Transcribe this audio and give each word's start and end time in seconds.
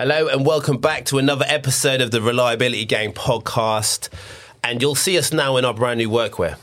Hello 0.00 0.28
and 0.28 0.46
welcome 0.46 0.78
back 0.78 1.06
to 1.06 1.18
another 1.18 1.44
episode 1.48 2.00
of 2.00 2.12
the 2.12 2.22
Reliability 2.22 2.84
Gang 2.84 3.12
podcast. 3.12 4.08
And 4.62 4.80
you'll 4.80 4.94
see 4.94 5.18
us 5.18 5.32
now 5.32 5.56
in 5.56 5.64
our 5.64 5.74
brand 5.74 5.98
new 5.98 6.08
workwear. 6.08 6.56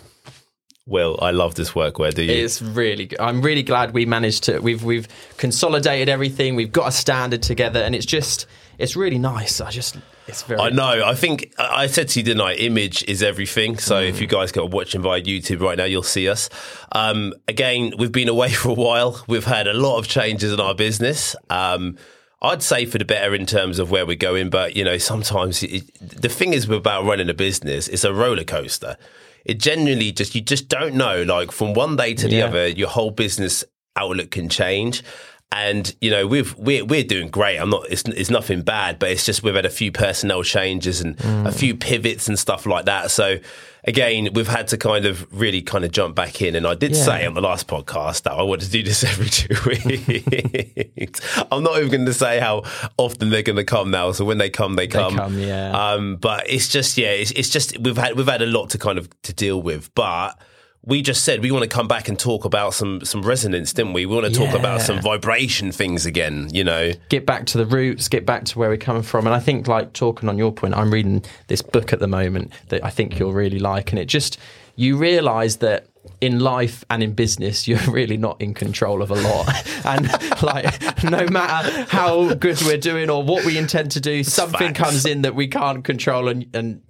Will, 0.88 1.19
I 1.21 1.31
love 1.31 1.56
this 1.56 1.71
workwear, 1.71 2.13
do 2.13 2.24
you? 2.24 2.32
It's 2.32 2.61
really 2.61 3.08
good. 3.08 3.19
I'm 3.19 3.42
really 3.42 3.61
glad 3.61 3.93
we 3.93 4.06
managed 4.06 4.45
to 4.45 4.59
we've 4.59 4.85
we've 4.85 5.09
consolidated 5.35 6.08
everything. 6.08 6.56
We've 6.56 6.71
got 6.71 6.87
a 6.87 6.92
standard 6.93 7.43
together 7.43 7.82
and 7.82 7.93
it's 7.93 8.05
just 8.05 8.45
it's 8.77 8.95
really 8.95 9.20
nice. 9.20 9.59
I 9.59 9.70
just 9.70 9.97
it's 10.27 10.43
very 10.43 10.61
I 10.61 10.70
know. 10.70 11.04
I 11.05 11.13
think 11.13 11.54
I 11.59 11.83
I 11.83 11.88
said 11.88 12.07
to 12.09 12.21
you, 12.21 12.23
didn't 12.23 12.39
I? 12.39 12.54
Image 12.54 13.04
is 13.04 13.21
everything. 13.21 13.77
So 13.79 13.99
if 13.99 14.21
you 14.21 14.27
guys 14.27 14.54
go 14.54 14.65
watching 14.65 15.02
via 15.02 15.21
YouTube 15.21 15.59
right 15.59 15.77
now, 15.77 15.83
you'll 15.83 16.04
see 16.04 16.29
us. 16.29 16.49
Um, 16.93 17.33
again, 17.49 17.95
we've 17.97 18.13
been 18.13 18.29
away 18.29 18.52
for 18.54 18.70
a 18.70 18.73
while. 18.73 19.25
We've 19.27 19.43
had 19.43 19.67
a 19.67 19.73
lot 19.73 19.97
of 19.97 20.07
changes 20.07 20.54
in 20.54 20.61
our 20.61 20.73
business. 20.73 21.36
Um, 21.49 21.97
I'd 22.46 22.64
say 22.64 22.86
for 22.86 22.98
the 22.98 23.05
better 23.05 23.34
in 23.36 23.46
terms 23.46 23.80
of 23.80 23.91
where 23.91 24.05
we're 24.05 24.16
going, 24.16 24.50
but 24.50 24.75
you 24.75 24.84
know, 24.84 24.98
sometimes 24.98 25.62
it, 25.63 25.84
the 26.02 26.30
thing 26.30 26.53
is 26.53 26.70
about 26.70 27.05
running 27.05 27.30
a 27.30 27.34
business, 27.34 27.88
it's 27.88 28.03
a 28.03 28.13
roller 28.13 28.44
coaster. 28.44 28.98
It 29.45 29.59
genuinely 29.59 30.12
just 30.12 30.34
you 30.36 30.41
just 30.41 30.70
don't 30.70 30.95
know. 30.95 31.23
Like 31.23 31.52
from 31.52 31.73
one 31.73 31.95
day 31.95 32.13
to 32.16 32.27
the 32.27 32.38
Yeah. 32.38 32.45
other, 32.48 32.67
your 32.67 32.89
whole 32.89 33.12
business 33.12 33.63
outlook 33.95 34.31
can 34.31 34.50
change. 34.50 35.03
And 35.52 35.95
you 36.02 36.09
know 36.12 36.27
we've 36.27 36.54
we're 36.58 36.84
we're 36.84 37.04
doing 37.04 37.30
great. 37.30 37.58
I'm 37.58 37.70
not. 37.70 37.86
It's, 37.90 38.03
it's 38.03 38.30
nothing 38.30 38.62
bad, 38.62 38.99
but 38.99 39.12
it's 39.12 39.26
just 39.26 39.41
we've 39.41 39.55
had 39.55 39.66
a 39.66 39.70
few 39.70 39.91
personnel 39.91 40.44
changes 40.44 40.99
and 40.99 41.16
a 41.23 41.52
few 41.52 41.76
pivots 41.76 42.27
and 42.27 42.38
stuff 42.38 42.66
like 42.66 42.86
that. 42.86 43.09
So 43.12 43.38
again, 43.86 44.30
we've 44.34 44.48
had 44.50 44.67
to 44.70 44.77
kind 44.77 45.05
of 45.05 45.26
really 45.31 45.62
kind 45.62 45.86
of 45.86 45.91
jump 45.91 46.13
back 46.16 46.41
in. 46.41 46.55
And 46.55 46.67
I 46.67 46.73
did 46.76 46.91
Yeah. 46.91 47.03
say 47.03 47.26
on 47.26 47.36
the 47.36 47.41
last 47.41 47.67
podcast 47.67 48.23
that 48.23 48.34
I 48.34 48.41
want 48.41 48.62
to 48.63 48.70
do 48.70 48.84
this 48.84 49.03
every 49.12 49.30
two 49.30 49.55
weeks. 49.66 51.22
I'm 51.52 51.64
not 51.64 51.77
even 51.77 51.89
going 51.91 52.05
to 52.05 52.14
say 52.14 52.39
how 52.39 52.64
often 52.98 53.30
they're 53.30 53.44
going 53.44 53.55
to 53.58 53.64
come 53.64 53.91
now. 53.91 54.12
So 54.12 54.25
when 54.25 54.39
they 54.39 54.50
come, 54.50 54.75
they 54.75 54.88
come. 54.88 55.16
come, 55.16 55.39
yeah. 55.39 55.72
Um, 55.91 56.17
but 56.17 56.50
it's 56.50 56.67
just 56.67 56.98
yeah, 56.98 57.12
it's, 57.12 57.31
it's 57.31 57.50
just 57.50 57.78
we've 57.80 57.97
had 57.97 58.17
we've 58.17 58.28
had 58.28 58.41
a 58.41 58.45
lot 58.47 58.72
to 58.72 58.78
kind 58.78 58.97
of 58.97 59.09
to 59.22 59.34
deal 59.34 59.62
with, 59.62 59.94
but. 59.95 60.38
We 60.86 61.02
just 61.02 61.23
said 61.23 61.41
we 61.41 61.52
want 61.52 61.64
to 61.64 61.69
come 61.69 61.88
back 61.88 62.09
and 62.09 62.17
talk 62.17 62.45
about 62.45 62.73
some 62.73 63.03
some 63.03 63.22
resonance, 63.22 63.73
didn't 63.73 63.94
we? 63.94 64.05
We 64.05 64.16
want 64.16 64.28
to 64.28 64.33
talk 64.33 64.53
about 64.53 64.81
some 64.81 65.02
vibration 65.02 65.72
things 65.72 66.05
again, 66.05 66.50
you 66.53 66.64
know. 66.64 66.91
get 67.09 67.25
back 67.25 67.45
to 67.47 67.58
the 67.58 67.66
roots, 67.66 68.08
get 68.08 68.25
back 68.25 68.45
to 68.45 68.59
where 68.59 68.69
we're 68.69 68.78
coming 68.78 69.03
from. 69.03 69.25
And 69.25 69.33
I 69.33 69.39
think, 69.39 69.67
like 69.67 69.94
talking 69.94 70.30
on 70.30 70.38
your 70.38 70.52
point, 70.52 70.75
I'm 70.75 70.91
reading 70.91 71.23
this 71.47 71.61
book 71.61 71.91
at 71.94 72.00
the 72.00 72.08
moment 72.08 72.53
that 72.69 72.83
I 72.83 72.89
think 72.89 73.19
you'll 73.19 73.33
really 73.33 73.59
like, 73.59 73.91
and 73.91 74.00
it 74.00 74.06
just 74.06 74.38
you 74.75 74.97
realise 74.97 75.58
that 75.58 75.88
in 76.22 76.39
life 76.39 76.83
and 76.89 77.02
in 77.02 77.13
business, 77.13 77.67
you're 77.67 77.80
really 77.89 78.17
not 78.17 78.39
in 78.41 78.53
control 78.53 79.02
of 79.02 79.11
a 79.11 79.16
lot. 79.16 79.50
and 79.86 80.08
like, 80.44 81.03
no 81.03 81.28
matter 81.28 81.86
how 81.89 82.33
good 82.36 82.61
we're 82.61 82.78
doing 82.78 83.09
or 83.09 83.23
what 83.23 83.45
we 83.45 83.58
intend 83.58 83.91
to 83.91 84.00
do, 84.00 84.23
something 84.23 84.73
facts. 84.73 84.80
comes 84.80 85.06
in 85.06 85.23
that 85.23 85.36
we 85.36 85.47
can't 85.47 85.83
control, 85.83 86.28
and 86.28 86.47
and 86.53 86.81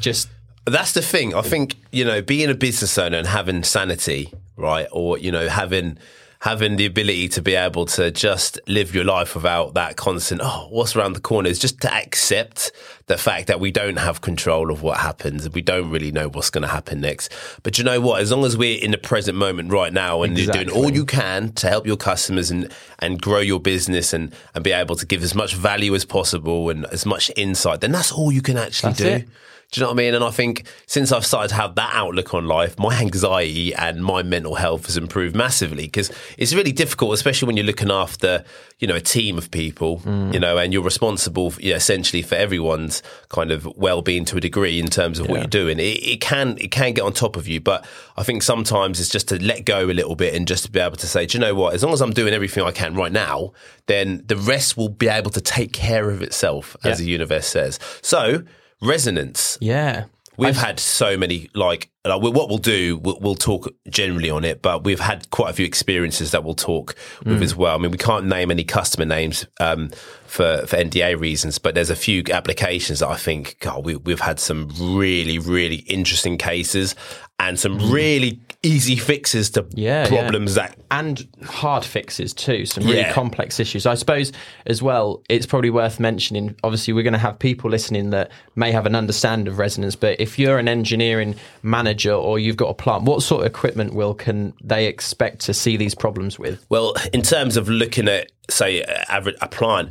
just 0.00 0.28
That's 0.66 0.92
the 0.92 1.02
thing. 1.02 1.34
I 1.34 1.42
think 1.42 1.76
you 1.92 2.04
know, 2.04 2.20
being 2.20 2.50
a 2.50 2.54
business 2.54 2.98
owner 2.98 3.18
and 3.18 3.26
having 3.26 3.62
sanity, 3.62 4.32
right, 4.56 4.88
or 4.90 5.16
you 5.16 5.30
know, 5.30 5.48
having 5.48 5.98
having 6.40 6.76
the 6.76 6.86
ability 6.86 7.28
to 7.28 7.42
be 7.42 7.54
able 7.54 7.86
to 7.86 8.10
just 8.10 8.58
live 8.68 8.94
your 8.94 9.04
life 9.04 9.34
without 9.34 9.74
that 9.74 9.96
constant, 9.96 10.40
oh, 10.44 10.68
what's 10.70 10.94
around 10.94 11.14
the 11.14 11.20
corner, 11.20 11.48
is 11.48 11.58
just 11.58 11.80
to 11.80 11.92
accept 11.92 12.72
the 13.06 13.16
fact 13.16 13.46
that 13.46 13.60
we 13.60 13.70
don't 13.70 13.98
have 13.98 14.20
control 14.20 14.70
of 14.70 14.82
what 14.82 14.96
happens 14.98 15.44
and 15.46 15.54
we 15.54 15.62
don't 15.62 15.90
really 15.90 16.10
know 16.10 16.28
what's 16.28 16.50
going 16.50 16.62
to 16.62 16.68
happen 16.68 17.00
next. 17.00 17.32
But 17.62 17.78
you 17.78 17.84
know 17.84 18.00
what? 18.00 18.20
As 18.20 18.32
long 18.32 18.44
as 18.44 18.56
we're 18.56 18.82
in 18.82 18.90
the 18.90 18.98
present 18.98 19.38
moment 19.38 19.70
right 19.70 19.92
now 19.92 20.22
and 20.22 20.36
you're 20.36 20.52
doing 20.52 20.70
all 20.70 20.90
you 20.92 21.04
can 21.04 21.52
to 21.52 21.68
help 21.68 21.86
your 21.86 21.96
customers 21.96 22.50
and 22.50 22.72
and 22.98 23.20
grow 23.22 23.38
your 23.40 23.60
business 23.60 24.12
and 24.12 24.34
and 24.54 24.64
be 24.64 24.72
able 24.72 24.96
to 24.96 25.06
give 25.06 25.22
as 25.22 25.34
much 25.34 25.54
value 25.54 25.94
as 25.94 26.04
possible 26.04 26.68
and 26.68 26.84
as 26.86 27.06
much 27.06 27.30
insight, 27.36 27.80
then 27.80 27.92
that's 27.92 28.10
all 28.10 28.32
you 28.32 28.42
can 28.42 28.56
actually 28.56 28.90
That's 28.90 29.00
do. 29.00 29.06
it. 29.08 29.28
Do 29.72 29.80
you 29.80 29.84
know 29.84 29.90
what 29.90 29.94
I 30.00 30.04
mean? 30.04 30.14
And 30.14 30.22
I 30.22 30.30
think 30.30 30.62
since 30.86 31.10
I've 31.10 31.26
started 31.26 31.48
to 31.48 31.56
have 31.56 31.74
that 31.74 31.90
outlook 31.92 32.34
on 32.34 32.46
life, 32.46 32.78
my 32.78 33.00
anxiety 33.00 33.74
and 33.74 34.04
my 34.04 34.22
mental 34.22 34.54
health 34.54 34.86
has 34.86 34.96
improved 34.96 35.34
massively 35.34 35.86
because 35.86 36.12
it's 36.38 36.54
really 36.54 36.70
difficult, 36.70 37.14
especially 37.14 37.48
when 37.48 37.56
you're 37.56 37.66
looking 37.66 37.90
after, 37.90 38.44
you 38.78 38.86
know, 38.86 38.94
a 38.94 39.00
team 39.00 39.36
of 39.36 39.50
people, 39.50 39.98
Mm. 40.06 40.32
you 40.32 40.38
know, 40.38 40.56
and 40.56 40.72
you're 40.72 40.84
responsible 40.84 41.50
for, 41.50 41.60
yeah, 41.60 41.74
essentially 41.74 42.22
for 42.22 42.36
everyone's 42.36 42.95
kind 43.28 43.50
of 43.50 43.66
well-being 43.76 44.24
to 44.26 44.36
a 44.36 44.40
degree 44.40 44.78
in 44.78 44.86
terms 44.88 45.18
of 45.18 45.28
what 45.28 45.38
you're 45.38 45.46
doing. 45.46 45.78
It, 45.78 45.82
it 46.06 46.20
can 46.20 46.56
it 46.60 46.70
can 46.70 46.92
get 46.92 47.02
on 47.02 47.12
top 47.12 47.36
of 47.36 47.46
you, 47.48 47.60
but 47.60 47.84
I 48.16 48.22
think 48.22 48.42
sometimes 48.42 49.00
it's 49.00 49.08
just 49.08 49.28
to 49.28 49.42
let 49.42 49.64
go 49.64 49.86
a 49.86 49.92
little 49.92 50.16
bit 50.16 50.34
and 50.34 50.46
just 50.46 50.64
to 50.64 50.70
be 50.70 50.80
able 50.80 50.96
to 50.96 51.06
say, 51.06 51.26
do 51.26 51.38
you 51.38 51.40
know 51.40 51.54
what? 51.54 51.74
As 51.74 51.82
long 51.82 51.92
as 51.92 52.00
I'm 52.00 52.12
doing 52.12 52.32
everything 52.34 52.64
I 52.64 52.72
can 52.72 52.94
right 52.94 53.12
now, 53.12 53.52
then 53.86 54.22
the 54.26 54.36
rest 54.36 54.76
will 54.76 54.88
be 54.88 55.08
able 55.08 55.30
to 55.32 55.40
take 55.40 55.72
care 55.72 56.10
of 56.10 56.22
itself, 56.22 56.76
as 56.84 56.98
Yeah. 57.00 57.04
the 57.04 57.10
universe 57.10 57.46
says. 57.46 57.78
So 58.02 58.42
resonance. 58.80 59.58
yeah. 59.60 60.04
We've 60.36 60.56
had 60.56 60.78
so 60.78 61.16
many 61.16 61.48
like, 61.54 61.90
like 62.04 62.20
what 62.20 62.48
we'll 62.48 62.58
do. 62.58 62.98
We'll, 62.98 63.18
we'll 63.20 63.34
talk 63.34 63.68
generally 63.88 64.30
on 64.30 64.44
it, 64.44 64.62
but 64.62 64.84
we've 64.84 65.00
had 65.00 65.30
quite 65.30 65.50
a 65.50 65.52
few 65.52 65.64
experiences 65.66 66.30
that 66.32 66.44
we'll 66.44 66.54
talk 66.54 66.94
with 67.24 67.42
as 67.42 67.56
well. 67.56 67.74
I 67.74 67.78
mean, 67.78 67.90
we 67.90 67.98
can't 67.98 68.26
name 68.26 68.50
any 68.50 68.64
customer 68.64 69.06
names 69.06 69.46
um, 69.60 69.90
for 70.26 70.66
for 70.66 70.76
NDA 70.76 71.18
reasons, 71.18 71.58
but 71.58 71.74
there's 71.74 71.90
a 71.90 71.96
few 71.96 72.22
applications 72.30 73.00
that 73.00 73.08
I 73.08 73.16
think 73.16 73.56
God, 73.60 73.84
we, 73.84 73.96
we've 73.96 74.20
had 74.20 74.38
some 74.38 74.68
really 74.78 75.38
really 75.38 75.76
interesting 75.76 76.38
cases 76.38 76.94
and 77.38 77.58
some 77.58 77.78
mm. 77.78 77.92
really 77.92 78.40
easy 78.62 78.96
fixes 78.96 79.50
to 79.50 79.64
Yeah, 79.74 80.02
yeah. 80.02 80.08
problems 80.08 80.54
that 80.54 80.76
and 80.90 81.26
hard 81.44 81.84
fixes 81.84 82.32
too. 82.32 82.64
Some 82.66 82.84
really 82.84 82.98
Yeah. 82.98 83.12
complex 83.12 83.60
issues. 83.60 83.86
I 83.86 83.94
suppose 83.94 84.32
as 84.66 84.82
well. 84.82 85.22
It's 85.28 85.46
probably 85.46 85.70
worth 85.70 86.00
mentioning. 86.00 86.56
Obviously, 86.64 86.92
we're 86.94 87.02
going 87.02 87.12
to 87.12 87.18
have 87.18 87.38
people 87.38 87.70
listening 87.70 88.10
that 88.10 88.30
may 88.56 88.72
have 88.72 88.86
an 88.86 88.94
understanding 88.94 89.48
of 89.48 89.58
resonance. 89.58 89.94
But 89.94 90.20
if 90.20 90.38
you're 90.38 90.58
an 90.58 90.68
engineering 90.68 91.36
manager 91.62 92.12
or 92.12 92.38
you've 92.38 92.56
got 92.56 92.68
a 92.68 92.74
plant, 92.74 93.04
what 93.04 93.22
sort 93.22 93.42
of 93.42 93.46
equipment 93.46 93.94
will 93.94 94.14
can 94.14 94.54
they 94.64 94.86
expect 94.86 95.40
to 95.42 95.54
see 95.54 95.76
these 95.76 95.94
problems 95.94 96.38
with? 96.38 96.64
Well, 96.68 96.94
in 97.12 97.22
terms 97.22 97.56
of 97.56 97.68
looking 97.68 98.08
at, 98.08 98.32
say, 98.48 98.82
a 98.82 99.48
plant, 99.48 99.90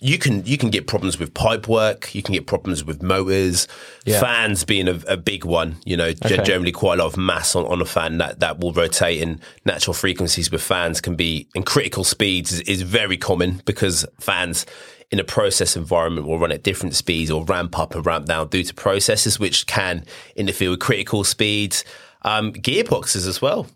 you 0.00 0.18
can 0.18 0.44
you 0.44 0.58
can 0.58 0.70
get 0.70 0.86
problems 0.86 1.18
with 1.18 1.32
pipe 1.34 1.68
work. 1.68 2.14
You 2.14 2.22
can 2.22 2.34
get 2.34 2.46
problems 2.46 2.84
with 2.84 3.02
motors, 3.02 3.66
Yeah. 4.04 4.20
fans 4.20 4.64
being 4.64 4.88
a, 4.88 5.00
a 5.08 5.16
big 5.16 5.44
one. 5.44 5.76
You 5.84 5.96
know, 5.96 6.08
Okay. 6.24 6.36
generally 6.42 6.72
quite 6.72 6.98
a 6.98 7.02
lot 7.02 7.06
of 7.12 7.16
mass 7.16 7.56
on, 7.56 7.64
on 7.66 7.80
a 7.80 7.84
fan 7.86 8.18
that, 8.18 8.40
that 8.40 8.58
will 8.60 8.72
rotate 8.72 9.20
in 9.20 9.40
natural 9.64 9.94
frequencies 9.94 10.50
with 10.50 10.62
fans 10.62 11.00
can 11.00 11.16
be 11.16 11.48
in 11.54 11.62
critical 11.62 12.04
speeds 12.04 12.52
is, 12.52 12.60
is 12.62 12.82
very 12.82 13.16
common 13.16 13.62
because 13.64 14.04
fans 14.20 14.66
in 15.10 15.20
a 15.20 15.24
process 15.24 15.76
environment 15.76 16.26
will 16.26 16.38
run 16.38 16.50
at 16.52 16.62
different 16.64 16.94
speeds 16.94 17.30
or 17.30 17.44
ramp 17.44 17.78
up 17.78 17.94
and 17.94 18.04
ramp 18.04 18.26
down 18.26 18.48
due 18.48 18.64
to 18.64 18.74
processes 18.74 19.38
which 19.38 19.66
can 19.66 20.04
interfere 20.34 20.70
with 20.70 20.80
critical 20.80 21.22
speeds. 21.24 21.84
Um, 22.22 22.52
gearboxes 22.52 23.26
as 23.28 23.40
well. 23.40 23.68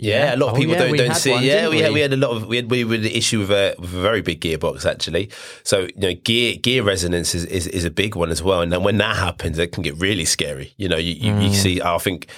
Yeah, 0.00 0.34
a 0.34 0.36
lot 0.36 0.50
of 0.50 0.54
Oh, 0.54 0.56
people 0.58 0.74
yeah, 0.74 0.78
don't 0.86 0.96
don't 0.96 1.14
see. 1.16 1.30
one, 1.32 1.42
yeah, 1.42 1.68
we 1.68 1.80
had, 1.80 1.92
we? 1.92 2.00
had 2.00 2.12
a 2.12 2.16
lot 2.16 2.30
of 2.30 2.46
we 2.46 2.56
had 2.56 2.70
we 2.70 2.80
had 2.80 3.00
an 3.00 3.04
issue 3.06 3.40
with 3.40 3.50
a 3.50 3.74
with 3.80 3.92
a 3.92 4.00
very 4.00 4.22
big 4.22 4.40
gearbox 4.40 4.86
actually. 4.86 5.28
So 5.64 5.80
you 5.80 5.92
know, 5.96 6.14
gear 6.14 6.54
gear 6.56 6.84
resonance 6.84 7.34
is, 7.34 7.44
is, 7.46 7.66
is 7.66 7.84
a 7.84 7.90
big 7.90 8.14
one 8.14 8.30
as 8.30 8.40
well. 8.42 8.60
And 8.60 8.72
then 8.72 8.84
when 8.84 8.96
that 8.98 9.16
happens, 9.16 9.58
it 9.58 9.72
can 9.72 9.82
get 9.82 9.96
really 9.98 10.24
scary. 10.24 10.72
You 10.76 10.88
know, 10.88 10.96
you, 10.98 11.14
you, 11.14 11.32
Mm. 11.32 11.42
you 11.48 11.52
see. 11.54 11.82
I 11.82 11.98
think 11.98 12.28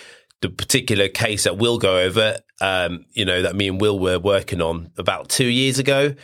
the 0.40 0.48
particular 0.48 1.08
case 1.08 1.44
that 1.44 1.58
we'll 1.58 1.76
go 1.78 1.98
over, 1.98 2.38
um, 2.62 3.04
you 3.12 3.26
know, 3.26 3.42
that 3.42 3.54
me 3.54 3.68
and 3.68 3.78
Will 3.78 3.98
were 3.98 4.18
working 4.18 4.62
on 4.62 4.90
about 4.96 5.28
two 5.28 5.48
years 5.48 5.78
ago. 5.78 6.14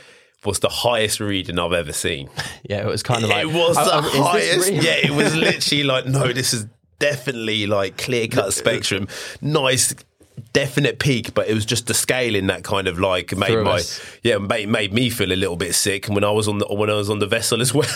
Was 0.44 0.60
the 0.60 0.68
highest 0.68 1.18
reading 1.18 1.58
I've 1.58 1.72
ever 1.72 1.92
seen. 1.92 2.30
Yeah, 2.70 2.82
it 2.82 2.86
was 2.86 3.02
kind 3.02 3.24
of 3.24 3.30
like 3.30 3.42
it 3.44 3.52
was 3.52 3.76
oh, 3.78 4.00
the 4.00 4.22
highest. 4.22 4.72
Yeah, 4.72 4.96
it 5.02 5.10
was 5.10 5.34
literally 5.46 5.82
like, 5.84 6.06
no, 6.06 6.32
this 6.32 6.54
is 6.54 6.66
definitely 7.00 7.66
like 7.66 7.96
clear 7.98 8.26
cut 8.28 8.52
spectrum. 8.62 9.08
Nice, 9.40 9.92
definite 10.52 10.98
peak, 10.98 11.34
but 11.34 11.48
it 11.48 11.54
was 11.54 11.64
just 11.64 11.86
the 11.86 11.94
scaling 11.94 12.46
that 12.48 12.64
kind 12.64 12.88
of 12.88 12.98
like 12.98 13.36
made 13.36 13.48
Threw 13.48 13.64
my 13.64 13.76
us. 13.76 14.00
yeah 14.22 14.38
made, 14.38 14.68
made 14.68 14.92
me 14.92 15.10
feel 15.10 15.32
a 15.32 15.34
little 15.36 15.56
bit 15.56 15.74
sick. 15.74 16.06
And 16.06 16.14
when 16.14 16.24
I 16.24 16.30
was 16.30 16.48
on 16.48 16.58
the 16.58 16.66
when 16.66 16.90
I 16.90 16.94
was 16.94 17.08
on 17.10 17.18
the 17.18 17.26
vessel 17.26 17.60
as 17.60 17.72
well, 17.74 17.86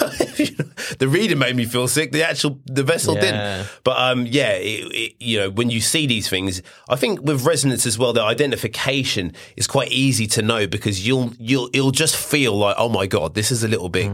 the 0.99 1.07
reading 1.09 1.39
made 1.39 1.57
me 1.57 1.65
feel 1.65 1.89
sick. 1.89 2.13
The 2.13 2.23
actual 2.27 2.59
the 2.67 2.83
vessel 2.83 3.15
Yeah. 3.15 3.21
didn't. 3.21 3.69
But 3.85 3.99
um, 3.99 4.27
yeah, 4.27 4.53
it, 4.53 4.93
it, 4.93 5.13
you 5.21 5.39
know, 5.39 5.51
when 5.51 5.71
you 5.71 5.81
see 5.81 6.07
these 6.07 6.29
things, 6.29 6.63
I 6.89 6.97
think 6.97 7.21
with 7.23 7.45
resonance 7.47 7.87
as 7.87 7.99
well, 7.99 8.13
the 8.13 8.23
identification 8.23 9.33
is 9.57 9.67
quite 9.67 9.91
easy 9.93 10.27
to 10.29 10.43
know 10.43 10.67
because 10.67 11.07
you'll 11.07 11.33
you'll 11.39 11.71
you'll 11.73 11.91
just 11.93 12.17
feel 12.17 12.57
like, 12.57 12.77
oh 12.79 12.89
my 12.89 13.07
god, 13.07 13.35
this 13.35 13.51
is 13.51 13.63
a 13.65 13.69
little 13.69 13.89
bit. 13.89 14.11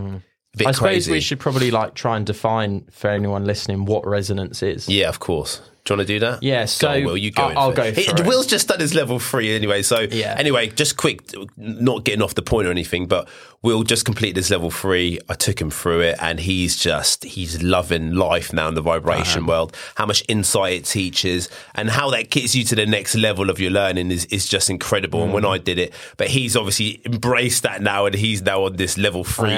Bit 0.57 0.67
Mm. 0.67 0.69
I 0.69 0.73
suppose 0.73 0.89
crazy. 0.89 1.13
we 1.13 1.21
should 1.21 1.39
probably 1.39 1.71
like 1.71 1.95
try 1.95 2.17
and 2.17 2.25
define 2.25 2.87
for 2.91 3.11
anyone 3.11 3.45
listening 3.45 3.85
what 3.85 4.07
resonance 4.07 4.63
is. 4.63 4.89
Yeah, 4.89 5.09
of 5.11 5.19
course. 5.21 5.61
Do 5.87 5.95
you 5.95 5.99
want 5.99 6.09
to 6.09 6.15
do 6.15 6.19
that? 6.21 6.43
Yeah, 6.43 6.63
Go 6.63 6.67
so 6.67 6.89
on, 6.91 7.05
Will, 7.05 7.17
you 7.17 7.31
go 7.31 7.45
I'll- 7.45 7.59
I'll 7.59 7.73
go 7.73 7.93
He- 7.93 8.03
it. 8.03 8.27
Will's 8.27 8.47
just 8.49 8.67
done 8.67 8.81
his 8.81 8.93
level 8.95 9.21
three 9.21 9.55
anyway. 9.55 9.83
So 9.83 10.01
Yeah. 10.11 10.35
anyway, 10.37 10.67
just 10.69 10.97
quick, 10.97 11.21
not 11.57 12.03
getting 12.05 12.23
off 12.23 12.35
the 12.35 12.43
point 12.43 12.67
or 12.67 12.73
anything, 12.73 13.07
but 13.07 13.29
Will 13.63 13.83
just 13.85 14.05
completed 14.05 14.37
his 14.37 14.51
level 14.51 14.71
three. 14.71 15.19
I 15.29 15.35
took 15.35 15.61
him 15.61 15.71
through 15.71 16.01
it, 16.03 16.17
and 16.21 16.39
he's 16.39 16.77
just 16.77 17.25
he's 17.25 17.63
loving 17.63 18.13
life 18.15 18.53
now 18.53 18.69
in 18.69 18.75
the 18.75 18.81
vibration 18.81 19.47
world. 19.47 19.75
How 19.97 20.07
much 20.07 20.23
insight 20.29 20.75
it 20.75 20.85
teaches, 20.85 21.49
and 21.75 21.91
how 21.91 22.11
that 22.11 22.31
gets 22.31 22.55
you 22.55 22.63
to 22.65 22.77
the 22.77 22.87
next 22.87 23.17
level 23.17 23.49
of 23.51 23.59
your 23.59 23.71
learning 23.73 24.11
is 24.13 24.25
is 24.27 24.47
just 24.47 24.71
incredible. 24.71 25.23
And 25.25 25.33
when 25.33 25.43
Mm. 25.45 25.55
I 25.55 25.59
did 25.59 25.79
it, 25.81 25.93
but 26.17 26.29
he's 26.29 26.55
obviously 26.57 27.01
embraced 27.07 27.63
that 27.65 27.81
now, 27.83 28.07
and 28.07 28.15
he's 28.15 28.43
now 28.43 28.65
on 28.65 28.77
this 28.77 28.99
level 28.99 29.25
three 29.25 29.51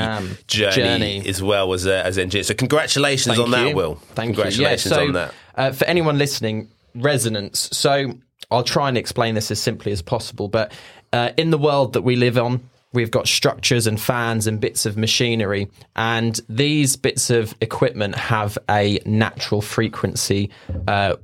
journey, 0.47 0.75
Journey. 0.77 1.23
as 1.27 1.43
well 1.43 1.73
as 1.75 1.85
a, 1.85 2.05
as 2.07 2.17
engineer. 2.19 2.45
So 2.45 2.55
congratulations 2.55 3.39
on 3.39 3.51
that. 3.51 3.75
Will. 3.75 3.97
Thank 4.15 4.37
congratulations 4.37 4.87
you. 4.87 4.91
Yeah, 4.91 4.97
so, 4.97 5.07
on 5.09 5.13
that. 5.15 5.35
Uh, 5.59 5.73
for 5.73 5.85
anyone 5.87 6.17
listening, 6.19 6.69
resonance. 6.95 7.69
So 7.73 8.15
I'll 8.51 8.63
try 8.63 8.89
and 8.89 8.97
explain 8.97 9.35
this 9.35 9.51
as 9.51 9.61
simply 9.61 9.93
as 9.93 10.01
possible. 10.01 10.49
But 10.49 10.73
uh, 11.13 11.31
in 11.37 11.51
the 11.51 11.59
world 11.59 11.93
that 11.95 12.03
we 12.03 12.17
live 12.17 12.39
on, 12.39 12.61
we've 12.93 13.11
got 13.11 13.27
structures 13.27 13.87
and 13.87 14.01
fans 14.01 14.47
and 14.47 14.61
bits 14.61 14.87
of 14.87 14.97
machinery, 14.97 15.69
and 15.97 16.41
these 16.49 16.97
bits 16.97 17.29
of 17.29 17.55
equipment 17.61 18.15
have 18.15 18.57
a 18.71 19.01
natural 19.05 19.61
frequency 19.61 20.51
uh, 20.87 21.17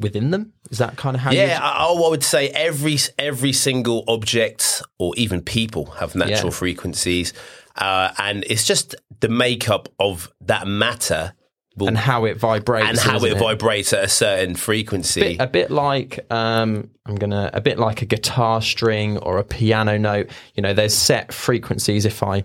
within 0.00 0.30
them. 0.32 0.52
Is 0.70 0.78
that 0.78 0.96
kind 0.96 1.16
of 1.16 1.22
how? 1.22 1.30
Yeah, 1.30 1.58
I, 1.62 1.86
I 1.86 2.08
would 2.10 2.24
say 2.24 2.48
every 2.50 2.98
every 3.18 3.52
single 3.52 4.04
object 4.08 4.82
or 4.98 5.14
even 5.16 5.40
people 5.40 5.86
have 6.00 6.14
natural 6.14 6.50
Yeah. 6.52 6.58
frequencies, 6.58 7.32
uh, 7.76 8.10
and 8.18 8.44
it's 8.48 8.66
just 8.66 8.94
the 9.20 9.28
makeup 9.28 9.88
of 9.98 10.30
that 10.42 10.66
matter 10.66 11.32
will, 11.78 11.88
and 11.88 11.96
how 11.96 12.24
it 12.24 12.38
vibrates 12.38 12.88
and 12.88 12.98
how 12.98 13.16
isn't 13.16 13.36
it, 13.36 13.38
vibrates 13.38 13.92
at 13.92 14.04
a 14.04 14.08
certain 14.08 14.54
frequency. 14.54 15.36
a 15.38 15.46
bit 15.46 15.70
like 15.70 16.20
um, 16.30 16.90
I'm 17.06 17.16
gonna 17.16 17.50
a 17.52 17.60
bit 17.60 17.78
like 17.78 18.02
a 18.02 18.06
guitar 18.06 18.60
string 18.60 19.18
or 19.18 19.38
a 19.38 19.44
piano 19.44 19.98
note. 19.98 20.30
You 20.54 20.62
know, 20.62 20.74
there's 20.74 20.94
set 20.94 21.32
frequencies. 21.32 22.04
If 22.04 22.22
I 22.22 22.44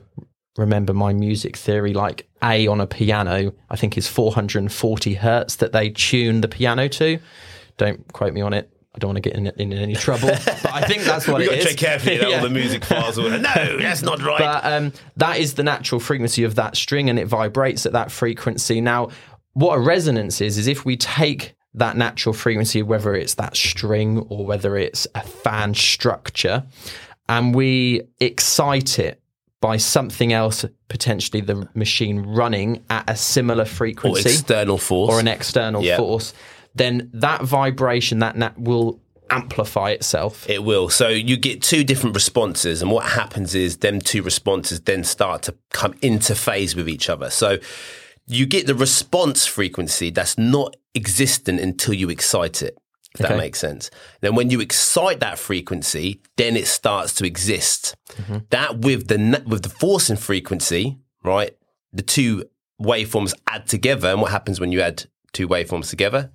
remember 0.57 0.93
my 0.93 1.13
music 1.13 1.57
theory, 1.57 1.93
like 1.93 2.27
A 2.43 2.67
on 2.67 2.79
a 2.79 2.87
piano, 2.87 3.53
I 3.69 3.75
think 3.75 3.97
is 3.97 4.07
440 4.07 5.13
hertz 5.15 5.57
that 5.57 5.71
they 5.71 5.89
tune 5.89 6.41
the 6.41 6.47
piano 6.47 6.87
to. 6.89 7.19
Don't 7.77 8.11
quote 8.13 8.33
me 8.33 8.41
on 8.41 8.53
it. 8.53 8.69
I 8.95 8.99
don't 8.99 9.09
want 9.09 9.23
to 9.23 9.27
get 9.29 9.35
in, 9.35 9.47
in 9.47 9.73
any 9.73 9.95
trouble, 9.95 10.27
but 10.45 10.71
I 10.71 10.81
think 10.81 11.01
that's 11.03 11.27
what 11.27 11.37
we 11.39 11.45
it 11.45 11.47
got 11.47 11.51
to 11.53 11.57
is. 11.59 11.65
check 11.65 11.77
carefully 11.77 12.17
that 12.19 12.29
Yeah. 12.29 12.35
all 12.37 12.43
the 12.43 12.49
music 12.49 12.85
files. 12.85 13.17
Are, 13.17 13.23
no, 13.29 13.77
that's 13.79 14.01
not 14.03 14.21
right. 14.21 14.39
But 14.39 14.65
um, 14.65 14.93
that 15.17 15.39
is 15.39 15.55
the 15.55 15.63
natural 15.63 15.99
frequency 15.99 16.43
of 16.43 16.55
that 16.55 16.77
string 16.77 17.09
and 17.09 17.17
it 17.17 17.25
vibrates 17.25 17.85
at 17.87 17.93
that 17.93 18.11
frequency. 18.11 18.81
Now, 18.81 19.09
what 19.53 19.75
a 19.77 19.79
resonance 19.79 20.41
is, 20.41 20.57
is 20.59 20.67
if 20.67 20.85
we 20.85 20.95
take 20.97 21.55
that 21.73 21.97
natural 21.97 22.33
frequency, 22.33 22.83
whether 22.83 23.15
it's 23.15 23.33
that 23.35 23.55
string 23.57 24.19
or 24.29 24.45
whether 24.45 24.77
it's 24.77 25.07
a 25.15 25.21
fan 25.21 25.73
structure, 25.73 26.63
and 27.27 27.55
we 27.55 28.01
excite 28.19 28.99
it 28.99 29.19
by 29.59 29.77
something 29.77 30.33
else, 30.33 30.65
potentially 30.89 31.39
the 31.41 31.67
machine 31.73 32.19
running 32.19 32.83
at 32.89 33.09
a 33.09 33.15
similar 33.15 33.63
or 33.63 33.65
frequency 33.65 34.29
external 34.29 34.77
force. 34.77 35.09
or 35.11 35.19
an 35.19 35.27
external 35.27 35.81
Yeah. 35.83 35.97
force, 35.97 36.33
then 36.75 37.09
that 37.13 37.43
vibration, 37.43 38.19
that 38.19 38.35
nat- 38.35 38.59
will 38.59 38.99
amplify 39.29 39.91
itself. 39.91 40.49
It 40.49 40.63
will. 40.63 40.89
So 40.89 41.07
you 41.07 41.37
get 41.37 41.61
two 41.61 41.83
different 41.83 42.15
responses, 42.15 42.81
and 42.81 42.91
what 42.91 43.05
happens 43.05 43.55
is 43.55 43.77
them 43.77 43.99
two 43.99 44.21
responses 44.21 44.81
then 44.81 45.03
start 45.03 45.43
to 45.43 45.55
come 45.71 45.95
into 46.01 46.35
phase 46.35 46.75
with 46.75 46.87
each 46.89 47.09
other. 47.09 47.29
So 47.29 47.57
you 48.27 48.45
get 48.45 48.67
the 48.67 48.75
response 48.75 49.45
frequency 49.45 50.09
that's 50.09 50.37
not 50.37 50.75
existent 50.95 51.59
until 51.59 51.93
you 51.93 52.09
excite 52.09 52.61
it. 52.61 52.77
If 53.15 53.27
that 53.27 53.37
makes 53.37 53.59
sense. 53.59 53.91
Then 54.21 54.33
when 54.33 54.49
you 54.49 54.59
excite 54.59 55.19
that 55.19 55.37
frequency, 55.37 56.19
then 56.35 56.57
it 56.57 56.65
starts 56.65 57.13
to 57.15 57.27
exist. 57.27 57.95
Mm-hmm. 58.13 58.37
That 58.49 58.79
with 58.79 59.07
the 59.07 59.43
with 59.45 59.61
the 59.61 59.69
forcing 59.69 60.17
frequency, 60.17 60.97
right? 61.23 61.55
The 61.91 62.01
two 62.01 62.45
waveforms 62.81 63.35
add 63.47 63.67
together, 63.67 64.09
and 64.09 64.19
what 64.19 64.31
happens 64.31 64.59
when 64.59 64.71
you 64.71 64.81
add 64.81 65.05
two 65.31 65.47
waveforms 65.47 65.91
together? 65.91 66.31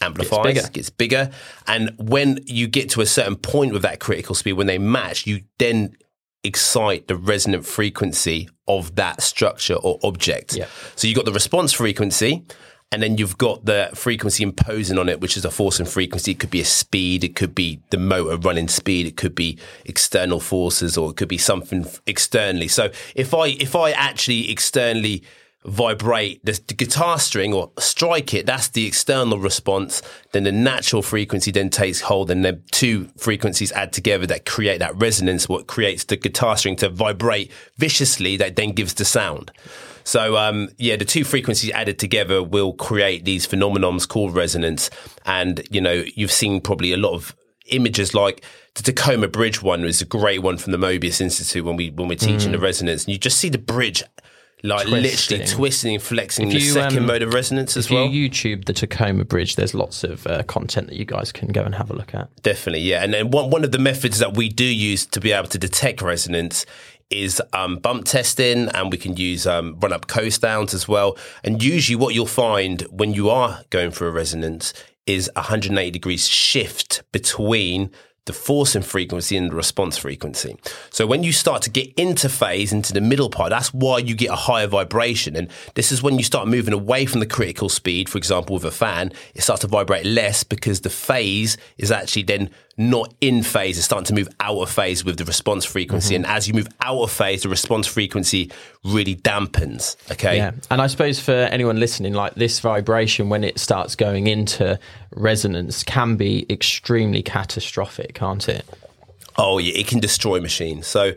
Amplifies, 0.00 0.54
bigger. 0.54 0.68
gets 0.68 0.90
bigger. 0.90 1.30
And 1.66 1.94
when 1.98 2.40
you 2.44 2.66
get 2.68 2.90
to 2.90 3.00
a 3.00 3.06
certain 3.06 3.36
point 3.36 3.72
with 3.72 3.82
that 3.82 4.00
critical 4.00 4.34
speed, 4.34 4.54
when 4.54 4.66
they 4.66 4.78
match, 4.78 5.26
you 5.26 5.42
then 5.58 5.96
excite 6.44 7.08
the 7.08 7.16
resonant 7.16 7.66
frequency 7.66 8.48
of 8.68 8.94
that 8.96 9.22
structure 9.22 9.74
or 9.74 9.98
object. 10.02 10.56
Yeah. 10.56 10.66
So 10.94 11.08
you've 11.08 11.16
got 11.16 11.24
the 11.24 11.32
response 11.32 11.72
frequency. 11.72 12.44
And 12.92 13.02
then 13.02 13.18
you've 13.18 13.36
got 13.36 13.64
the 13.64 13.90
frequency 13.94 14.44
imposing 14.44 14.96
on 14.96 15.08
it, 15.08 15.20
which 15.20 15.36
is 15.36 15.44
a 15.44 15.50
force 15.50 15.80
and 15.80 15.88
frequency. 15.88 16.30
It 16.30 16.38
could 16.38 16.52
be 16.52 16.60
a 16.60 16.64
speed, 16.64 17.24
it 17.24 17.34
could 17.34 17.52
be 17.52 17.80
the 17.90 17.98
motor 17.98 18.36
running 18.36 18.68
speed, 18.68 19.06
it 19.06 19.16
could 19.16 19.34
be 19.34 19.58
external 19.84 20.38
forces, 20.38 20.96
or 20.96 21.10
it 21.10 21.16
could 21.16 21.28
be 21.28 21.36
something 21.36 21.84
externally. 22.06 22.68
So 22.68 22.90
if 23.16 23.34
I 23.34 23.48
if 23.48 23.74
I 23.74 23.90
actually 23.90 24.52
externally 24.52 25.24
vibrate 25.66 26.44
the, 26.44 26.52
guitar 26.74 27.18
string 27.18 27.52
or 27.52 27.70
strike 27.78 28.32
it, 28.32 28.46
that's 28.46 28.68
the 28.68 28.86
external 28.86 29.38
response. 29.38 30.00
Then 30.32 30.44
the 30.44 30.52
natural 30.52 31.02
frequency 31.02 31.50
then 31.50 31.70
takes 31.70 32.02
hold, 32.02 32.30
and 32.30 32.44
the 32.44 32.60
two 32.70 33.08
frequencies 33.16 33.72
add 33.72 33.92
together 33.92 34.26
that 34.26 34.46
create 34.46 34.78
that 34.78 34.96
resonance, 34.96 35.48
what 35.48 35.66
creates 35.66 36.04
the 36.04 36.16
guitar 36.16 36.56
string 36.56 36.76
to 36.76 36.88
vibrate 36.88 37.50
viciously, 37.76 38.36
that 38.36 38.56
then 38.56 38.72
gives 38.72 38.94
the 38.94 39.04
sound. 39.04 39.50
So 40.04 40.36
um, 40.36 40.68
yeah, 40.78 40.96
the 40.96 41.04
two 41.04 41.24
frequencies 41.24 41.72
added 41.72 41.98
together 41.98 42.42
will 42.42 42.72
create 42.72 43.24
these 43.24 43.46
phenomenons 43.46 44.08
called 44.08 44.34
resonance. 44.34 44.88
And 45.24 45.66
you 45.70 45.80
know, 45.80 46.04
you've 46.14 46.32
seen 46.32 46.60
probably 46.60 46.92
a 46.92 46.96
lot 46.96 47.14
of 47.14 47.34
images 47.66 48.14
like 48.14 48.44
the 48.74 48.82
Tacoma 48.82 49.26
Bridge 49.26 49.62
one 49.62 49.82
was 49.82 50.00
a 50.00 50.04
great 50.04 50.42
one 50.42 50.58
from 50.58 50.70
the 50.70 50.78
Mobius 50.78 51.20
Institute 51.20 51.64
when 51.64 51.74
we 51.74 51.90
when 51.90 52.06
we're 52.06 52.16
teaching 52.16 52.52
the 52.52 52.58
resonance, 52.58 53.04
and 53.04 53.12
you 53.12 53.18
just 53.18 53.38
see 53.38 53.48
the 53.48 53.58
bridge 53.58 54.04
like 54.62 54.86
literally 54.86 55.08
Twisting. 55.08 55.46
twisting 55.46 55.94
and 55.94 56.02
flexing 56.02 56.48
If 56.48 56.54
the 56.54 56.60
you, 56.60 56.72
second 56.72 56.98
um, 56.98 57.06
mode 57.06 57.22
of 57.22 57.34
resonance 57.34 57.76
as 57.76 57.86
If 57.86 57.92
well. 57.92 58.06
you 58.06 58.28
YouTube 58.30 58.64
the 58.64 58.72
Tacoma 58.72 59.24
Bridge, 59.24 59.56
there's 59.56 59.74
lots 59.74 60.02
of 60.02 60.26
uh, 60.26 60.42
content 60.44 60.88
that 60.88 60.96
you 60.96 61.04
guys 61.04 61.30
can 61.32 61.48
go 61.48 61.62
and 61.62 61.74
have 61.74 61.90
a 61.90 61.94
look 61.94 62.14
at. 62.14 62.28
Definitely, 62.42 62.80
yeah. 62.82 63.02
And 63.04 63.12
then 63.12 63.30
one, 63.30 63.50
one 63.50 63.64
of 63.64 63.72
the 63.72 63.78
methods 63.78 64.18
that 64.18 64.36
we 64.36 64.48
do 64.48 64.64
use 64.64 65.04
to 65.06 65.20
be 65.20 65.32
able 65.32 65.48
to 65.48 65.58
detect 65.58 66.00
resonance 66.02 66.64
is 67.10 67.40
um, 67.52 67.76
bump 67.76 68.04
testing, 68.06 68.68
and 68.70 68.90
we 68.90 68.98
can 68.98 69.16
use 69.16 69.46
um, 69.46 69.78
run 69.78 69.92
up 69.92 70.08
coast 70.08 70.40
downs 70.42 70.74
as 70.74 70.88
well. 70.88 71.16
And 71.44 71.62
usually, 71.62 71.94
what 71.96 72.14
you'll 72.14 72.26
find 72.26 72.82
when 72.90 73.14
you 73.14 73.30
are 73.30 73.62
going 73.70 73.92
for 73.92 74.08
a 74.08 74.10
resonance 74.10 74.72
is 75.06 75.28
a 75.36 75.40
180 75.40 75.90
degrees 75.92 76.26
shift 76.26 77.02
between 77.12 77.90
the 78.26 78.32
force 78.32 78.74
and 78.74 78.84
frequency 78.84 79.36
and 79.36 79.50
the 79.50 79.54
response 79.54 79.96
frequency. 79.96 80.56
So 80.90 81.06
when 81.06 81.22
you 81.22 81.32
start 81.32 81.62
to 81.62 81.70
get 81.70 81.92
into 81.94 82.28
phase, 82.28 82.72
into 82.72 82.92
the 82.92 83.00
middle 83.00 83.30
part, 83.30 83.50
that's 83.50 83.72
why 83.72 83.98
you 83.98 84.14
get 84.14 84.30
a 84.30 84.36
higher 84.36 84.66
vibration. 84.66 85.34
And 85.36 85.48
this 85.74 85.90
is 85.90 86.02
when 86.02 86.18
you 86.18 86.24
start 86.24 86.48
moving 86.48 86.74
away 86.74 87.06
from 87.06 87.20
the 87.20 87.26
critical 87.26 87.68
speed, 87.68 88.08
for 88.08 88.18
example, 88.18 88.54
with 88.54 88.64
a 88.64 88.70
fan, 88.70 89.12
it 89.34 89.42
starts 89.42 89.62
to 89.62 89.68
vibrate 89.68 90.04
less 90.04 90.44
because 90.44 90.80
the 90.80 90.90
phase 90.90 91.56
is 91.78 91.90
actually 91.90 92.24
then 92.24 92.50
not 92.78 93.14
in 93.20 93.42
phase. 93.42 93.78
It's 93.78 93.86
starting 93.86 94.04
to 94.06 94.14
move 94.14 94.28
out 94.40 94.58
of 94.58 94.70
phase 94.70 95.04
with 95.04 95.16
the 95.16 95.24
response 95.24 95.64
frequency. 95.64 96.14
Mm-hmm. 96.14 96.24
And 96.24 96.32
as 96.32 96.46
you 96.46 96.54
move 96.54 96.68
out 96.80 97.00
of 97.00 97.10
phase, 97.10 97.42
the 97.42 97.48
response 97.48 97.86
frequency 97.86 98.50
really 98.84 99.16
dampens. 99.16 99.96
Okay. 100.12 100.36
Yeah, 100.36 100.52
and 100.70 100.82
I 100.82 100.86
suppose 100.86 101.18
for 101.18 101.32
anyone 101.32 101.80
listening, 101.80 102.12
like 102.12 102.34
this 102.34 102.60
vibration 102.60 103.28
when 103.28 103.44
it 103.44 103.58
starts 103.58 103.96
going 103.96 104.26
into 104.26 104.78
resonance 105.14 105.82
can 105.82 106.16
be 106.16 106.46
extremely 106.50 107.22
catastrophic, 107.22 108.14
can't 108.14 108.48
it? 108.48 108.66
Oh 109.38 109.58
yeah, 109.58 109.74
it 109.74 109.86
can 109.86 110.00
destroy 110.00 110.40
machines. 110.40 110.86
So 110.86 111.12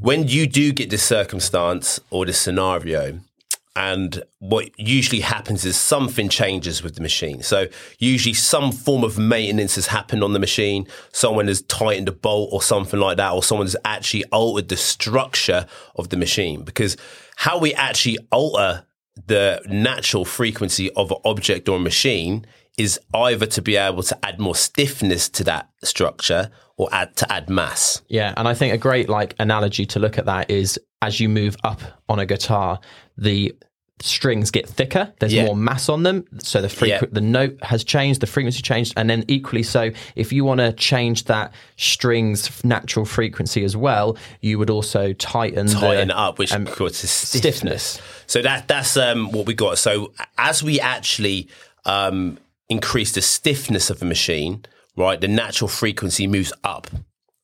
when 0.00 0.28
you 0.28 0.46
do 0.46 0.72
get 0.72 0.90
this 0.90 1.02
circumstance 1.02 2.00
or 2.10 2.26
this 2.26 2.40
scenario, 2.40 3.20
and 3.76 4.22
what 4.38 4.70
usually 4.78 5.20
happens 5.20 5.66
is 5.66 5.76
something 5.76 6.30
changes 6.30 6.82
with 6.82 6.94
the 6.94 7.02
machine. 7.02 7.42
So 7.42 7.66
usually 7.98 8.32
some 8.32 8.72
form 8.72 9.04
of 9.04 9.18
maintenance 9.18 9.74
has 9.74 9.88
happened 9.88 10.24
on 10.24 10.32
the 10.32 10.38
machine. 10.38 10.86
Someone 11.12 11.46
has 11.48 11.60
tightened 11.62 12.08
a 12.08 12.12
bolt 12.12 12.48
or 12.52 12.62
something 12.62 12.98
like 12.98 13.18
that, 13.18 13.32
or 13.32 13.42
someone's 13.42 13.76
actually 13.84 14.24
altered 14.26 14.70
the 14.70 14.78
structure 14.78 15.66
of 15.94 16.08
the 16.08 16.16
machine. 16.16 16.64
Because 16.64 16.96
how 17.36 17.58
we 17.58 17.74
actually 17.74 18.18
alter 18.32 18.86
the 19.26 19.60
natural 19.68 20.24
frequency 20.24 20.90
of 20.92 21.10
an 21.10 21.18
object 21.26 21.68
or 21.68 21.76
a 21.76 21.80
machine 21.80 22.46
is 22.78 22.98
either 23.14 23.46
to 23.46 23.62
be 23.62 23.76
able 23.76 24.02
to 24.02 24.18
add 24.24 24.38
more 24.40 24.54
stiffness 24.54 25.28
to 25.30 25.44
that 25.44 25.68
structure 25.84 26.50
or 26.78 26.88
add 26.92 27.14
to 27.16 27.30
add 27.30 27.48
mass. 27.48 28.02
Yeah, 28.08 28.32
and 28.36 28.48
I 28.48 28.54
think 28.54 28.72
a 28.74 28.78
great 28.78 29.08
like 29.08 29.34
analogy 29.38 29.86
to 29.86 29.98
look 29.98 30.18
at 30.18 30.26
that 30.26 30.50
is 30.50 30.78
as 31.02 31.20
you 31.20 31.28
move 31.28 31.56
up 31.64 31.80
on 32.08 32.18
a 32.18 32.26
guitar, 32.26 32.80
the 33.16 33.54
strings 34.00 34.50
get 34.50 34.68
thicker. 34.68 35.12
There's 35.20 35.32
Yeah. 35.32 35.46
more 35.46 35.56
mass 35.56 35.88
on 35.88 36.02
them, 36.02 36.24
so 36.38 36.60
the 36.60 36.68
frequ- 36.68 36.88
Yeah. 36.88 37.00
the 37.10 37.20
note 37.22 37.56
has 37.62 37.82
changed, 37.82 38.20
the 38.20 38.26
frequency 38.26 38.60
changed, 38.62 38.92
and 38.96 39.08
then 39.08 39.24
equally 39.26 39.62
so, 39.62 39.90
if 40.16 40.32
you 40.32 40.44
want 40.44 40.58
to 40.60 40.72
change 40.72 41.24
that 41.24 41.52
string's 41.76 42.62
natural 42.62 43.06
frequency 43.06 43.64
as 43.64 43.76
well, 43.76 44.16
you 44.42 44.58
would 44.58 44.68
also 44.70 45.12
tighten 45.14 45.66
tighten 45.66 46.08
the, 46.08 46.18
up, 46.18 46.38
which 46.38 46.52
um, 46.52 46.66
causes 46.66 47.10
stiffness. 47.10 47.82
stiffness. 47.82 48.00
So 48.26 48.42
that 48.42 48.68
that's 48.68 48.96
um, 48.96 49.30
what 49.32 49.46
we 49.46 49.54
got. 49.54 49.78
So 49.78 50.12
as 50.36 50.62
we 50.62 50.78
actually 50.80 51.48
um, 51.86 52.38
increase 52.68 53.12
the 53.12 53.22
stiffness 53.22 53.90
of 53.90 53.98
the 54.00 54.06
machine, 54.06 54.64
right, 54.96 55.20
the 55.20 55.28
natural 55.28 55.68
frequency 55.68 56.26
moves 56.26 56.52
up. 56.64 56.88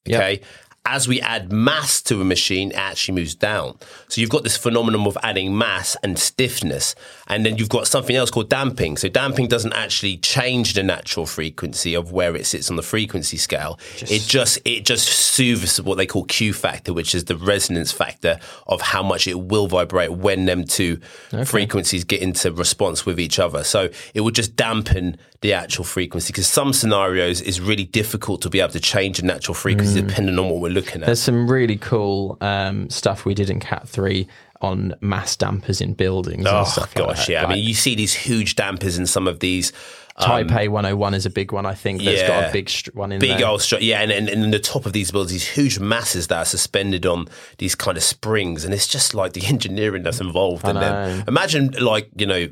Okay. 0.09 0.40
As 0.84 1.06
we 1.06 1.20
add 1.20 1.52
mass 1.52 2.02
to 2.02 2.20
a 2.20 2.24
machine, 2.24 2.72
it 2.72 2.76
actually 2.76 3.14
moves 3.14 3.36
down. 3.36 3.78
So 4.08 4.20
you've 4.20 4.30
got 4.30 4.42
this 4.42 4.56
phenomenon 4.56 5.06
of 5.06 5.16
adding 5.22 5.56
mass 5.56 5.96
and 6.02 6.18
stiffness. 6.18 6.96
And 7.28 7.46
then 7.46 7.56
you've 7.56 7.68
got 7.68 7.86
something 7.86 8.16
else 8.16 8.30
called 8.30 8.50
damping. 8.50 8.96
So 8.96 9.08
damping 9.08 9.46
doesn't 9.46 9.72
actually 9.74 10.16
change 10.18 10.74
the 10.74 10.82
natural 10.82 11.24
frequency 11.24 11.94
of 11.94 12.10
where 12.10 12.34
it 12.34 12.46
sits 12.46 12.68
on 12.68 12.76
the 12.76 12.82
frequency 12.82 13.36
scale. 13.36 13.78
it 14.00 14.22
just 14.22 14.58
it 14.64 14.84
just 14.84 15.08
soothes 15.08 15.80
what 15.80 15.98
they 15.98 16.06
call 16.06 16.24
Q 16.24 16.52
factor, 16.52 16.92
which 16.92 17.14
is 17.14 17.24
the 17.24 17.36
resonance 17.36 17.92
factor 17.92 18.38
of 18.66 18.80
how 18.80 19.02
much 19.04 19.28
it 19.28 19.38
will 19.38 19.68
vibrate 19.68 20.12
when 20.12 20.46
them 20.46 20.64
two 20.64 20.98
frequencies 21.44 22.02
get 22.02 22.20
into 22.20 22.50
response 22.52 23.06
with 23.06 23.20
each 23.20 23.38
other. 23.38 23.62
So 23.62 23.88
it 24.14 24.22
will 24.22 24.30
just 24.32 24.56
dampen 24.56 25.16
the 25.42 25.52
actual 25.52 25.84
frequency 25.84 26.32
because 26.32 26.46
some 26.46 26.72
scenarios 26.72 27.40
is 27.40 27.61
really 27.61 27.84
difficult 27.84 28.40
to 28.42 28.49
be 28.49 28.61
able 28.61 28.72
to 28.72 28.80
change 28.80 29.18
the 29.18 29.26
natural 29.26 29.54
frequency 29.54 30.00
depending 30.00 30.38
on 30.38 30.49
what 30.49 30.61
we're 30.61 30.70
looking 30.72 31.02
at. 31.02 31.06
There's 31.06 31.22
some 31.22 31.50
really 31.50 31.76
cool 31.76 32.38
um, 32.40 32.88
stuff 32.88 33.25
we 33.25 33.34
did 33.34 33.50
in 33.50 33.61
Cat 33.61 33.88
3 33.88 34.26
on 34.61 34.94
mass 35.00 35.34
dampers 35.37 35.80
in 35.80 35.94
buildings 35.94 36.46
Oh 36.46 36.58
and 36.61 36.66
stuff 36.68 36.94
like 36.96 37.06
gosh, 37.08 37.26
that. 37.26 37.32
yeah. 37.32 37.44
I 37.44 37.49
mean, 37.52 37.64
you 37.64 37.75
see 37.75 37.96
these 37.96 38.14
huge 38.14 38.54
dampers 38.54 38.96
in 38.96 39.06
some 39.06 39.26
of 39.26 39.40
these 39.40 39.72
Taipei 40.20 40.68
101 40.68 41.14
is 41.14 41.26
a 41.26 41.30
big 41.30 41.52
one, 41.52 41.66
I 41.66 41.75
think. 41.75 42.02
That's 42.02 42.22
got 42.22 42.50
a 42.50 42.52
big 42.52 42.68
str- 42.68 42.90
one 42.92 43.12
in 43.12 43.18
big 43.18 43.38
there. 43.38 43.49
old 43.49 43.61
stru- 43.61 43.80
yeah, 43.80 44.02
and, 44.02 44.28
and, 44.28 44.52
the 44.52 44.58
top 44.58 44.87
of 44.87 44.92
these 44.92 45.11
buildings, 45.11 45.32
these 45.32 45.49
huge 45.49 45.78
masses 45.80 46.28
that 46.28 46.37
are 46.37 46.44
suspended 46.44 47.06
on 47.06 47.28
these 47.58 47.75
kind 47.75 47.96
of 47.96 48.02
springs, 48.02 48.64
and 48.64 48.75
it's 48.75 48.87
just 48.87 49.14
like 49.14 49.32
the 49.32 49.44
engineering 49.46 50.02
that's 50.02 50.20
involved 50.20 50.68
in 50.68 50.75
know. 50.75 50.80
them. 50.80 51.25
Imagine 51.26 51.72
like 51.80 52.11
you 52.16 52.26
know 52.26 52.49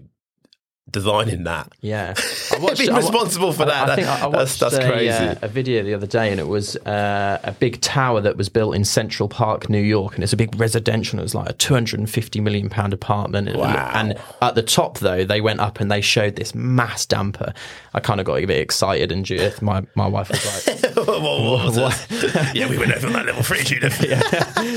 designing 0.90 1.44
that. 1.44 1.70
Yeah, 1.80 2.14
I 2.52 2.75
Being 2.75 2.90
I 2.90 2.97
responsible 2.99 3.52
for 3.52 3.64
that, 3.64 3.88
I, 3.88 3.92
I 3.92 3.97
think 3.97 4.09
I, 4.09 4.14
I 4.14 4.16
that's- 4.30 4.32
watched 4.32 4.61
that's 4.61 4.75
a, 4.85 4.90
crazy. 4.90 5.11
uh, 5.11 5.35
a 5.42 5.49
video 5.49 5.82
the 5.82 5.94
other 5.94 6.06
day, 6.06 6.30
and 6.30 6.40
it 6.40 6.47
was 6.49 6.76
uh, 6.76 7.38
a 7.44 7.52
big 7.52 7.80
tower 7.80 8.20
that 8.20 8.37
was 8.37 8.49
built 8.49 8.75
in 8.75 8.85
Central 8.85 9.28
Park, 9.28 9.68
New 9.68 9.80
York, 9.82 10.14
and 10.14 10.25
it's 10.25 10.32
a 10.32 10.37
big 10.37 10.54
residential. 10.59 11.18
It 11.18 11.23
was 11.23 11.35
like 11.35 11.49
a 11.49 11.52
two 11.52 11.75
hundred 11.75 12.00
and 12.00 12.09
fifty 12.11 12.40
million 12.40 12.68
pound 12.68 12.92
apartment. 12.92 13.49
And, 13.49 13.59
Wow. 13.59 13.90
and 13.94 14.18
at 14.42 14.54
the 14.54 14.62
top, 14.62 14.99
though, 14.99 15.25
they 15.25 15.40
went 15.40 15.61
up 15.61 15.80
and 15.80 15.90
they 15.90 16.00
showed 16.00 16.37
this 16.37 16.54
mass 16.54 17.06
damper. 17.06 17.52
I 17.94 18.00
kind 18.00 18.20
of 18.20 18.26
got 18.26 18.35
a 18.42 18.47
bit 18.47 18.59
excited, 18.61 19.12
and 19.12 19.25
Judith, 19.25 19.62
my 19.62 19.85
my 19.94 20.06
wife, 20.06 20.30
was 20.30 20.66
like. 20.66 20.97
what, 20.97 21.06
what 21.23 21.64
was 21.76 21.76
yeah, 22.54 22.68
we 22.68 22.78
went 22.78 22.92
over 22.92 23.09
that 23.11 23.26
level 23.26 23.42
three, 23.42 23.62
Judith. 23.62 23.94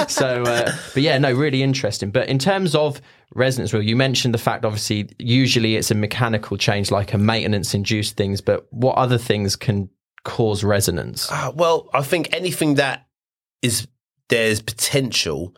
so, 0.10 0.44
uh, 0.44 0.72
but 0.94 1.04
yeah, 1.04 1.18
no, 1.18 1.32
really 1.34 1.64
interesting. 1.64 2.12
But 2.12 2.28
in 2.30 2.40
terms 2.40 2.76
of 2.76 3.02
resonance 3.36 3.74
wheel, 3.74 3.82
you 3.82 3.96
mentioned 3.96 4.34
the 4.34 4.40
fact, 4.40 4.66
obviously, 4.66 5.10
usually 5.20 5.76
it's 5.76 5.92
a 5.92 5.96
mechanical 5.96 6.58
change, 6.58 6.92
like 6.92 7.14
a 7.14 7.18
maintenance 7.18 7.74
induced 7.74 8.16
things. 8.16 8.42
But 8.42 8.68
what 8.72 8.96
other 8.98 9.18
things 9.18 9.56
can 9.56 9.90
cause 10.24 10.64
resonance? 10.64 11.32
Uh, 11.32 11.52
well, 11.56 11.90
I 11.94 12.02
think 12.02 12.30
anything 12.34 12.76
that 12.76 13.08
is 13.62 13.88
there's 14.30 14.62
potential 14.62 15.56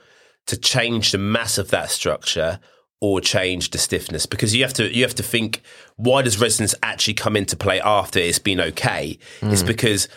to 0.47 0.57
change 0.57 1.11
the 1.11 1.17
mass 1.17 1.57
of 1.57 1.71
that 1.71 1.89
structure 1.89 2.59
or 3.01 3.19
change 3.19 3.71
the 3.71 3.77
stiffness 3.77 4.25
because 4.25 4.55
you 4.55 4.63
have 4.63 4.73
to 4.73 4.93
you 4.95 5.03
have 5.03 5.15
to 5.15 5.23
think 5.23 5.61
why 5.97 6.21
does 6.21 6.39
resonance 6.39 6.73
actually 6.81 7.13
come 7.13 7.35
into 7.35 7.55
play 7.55 7.79
after 7.81 8.19
it's 8.19 8.39
been 8.39 8.59
okay? 8.59 9.17
It's 9.41 9.63
because 9.63 10.07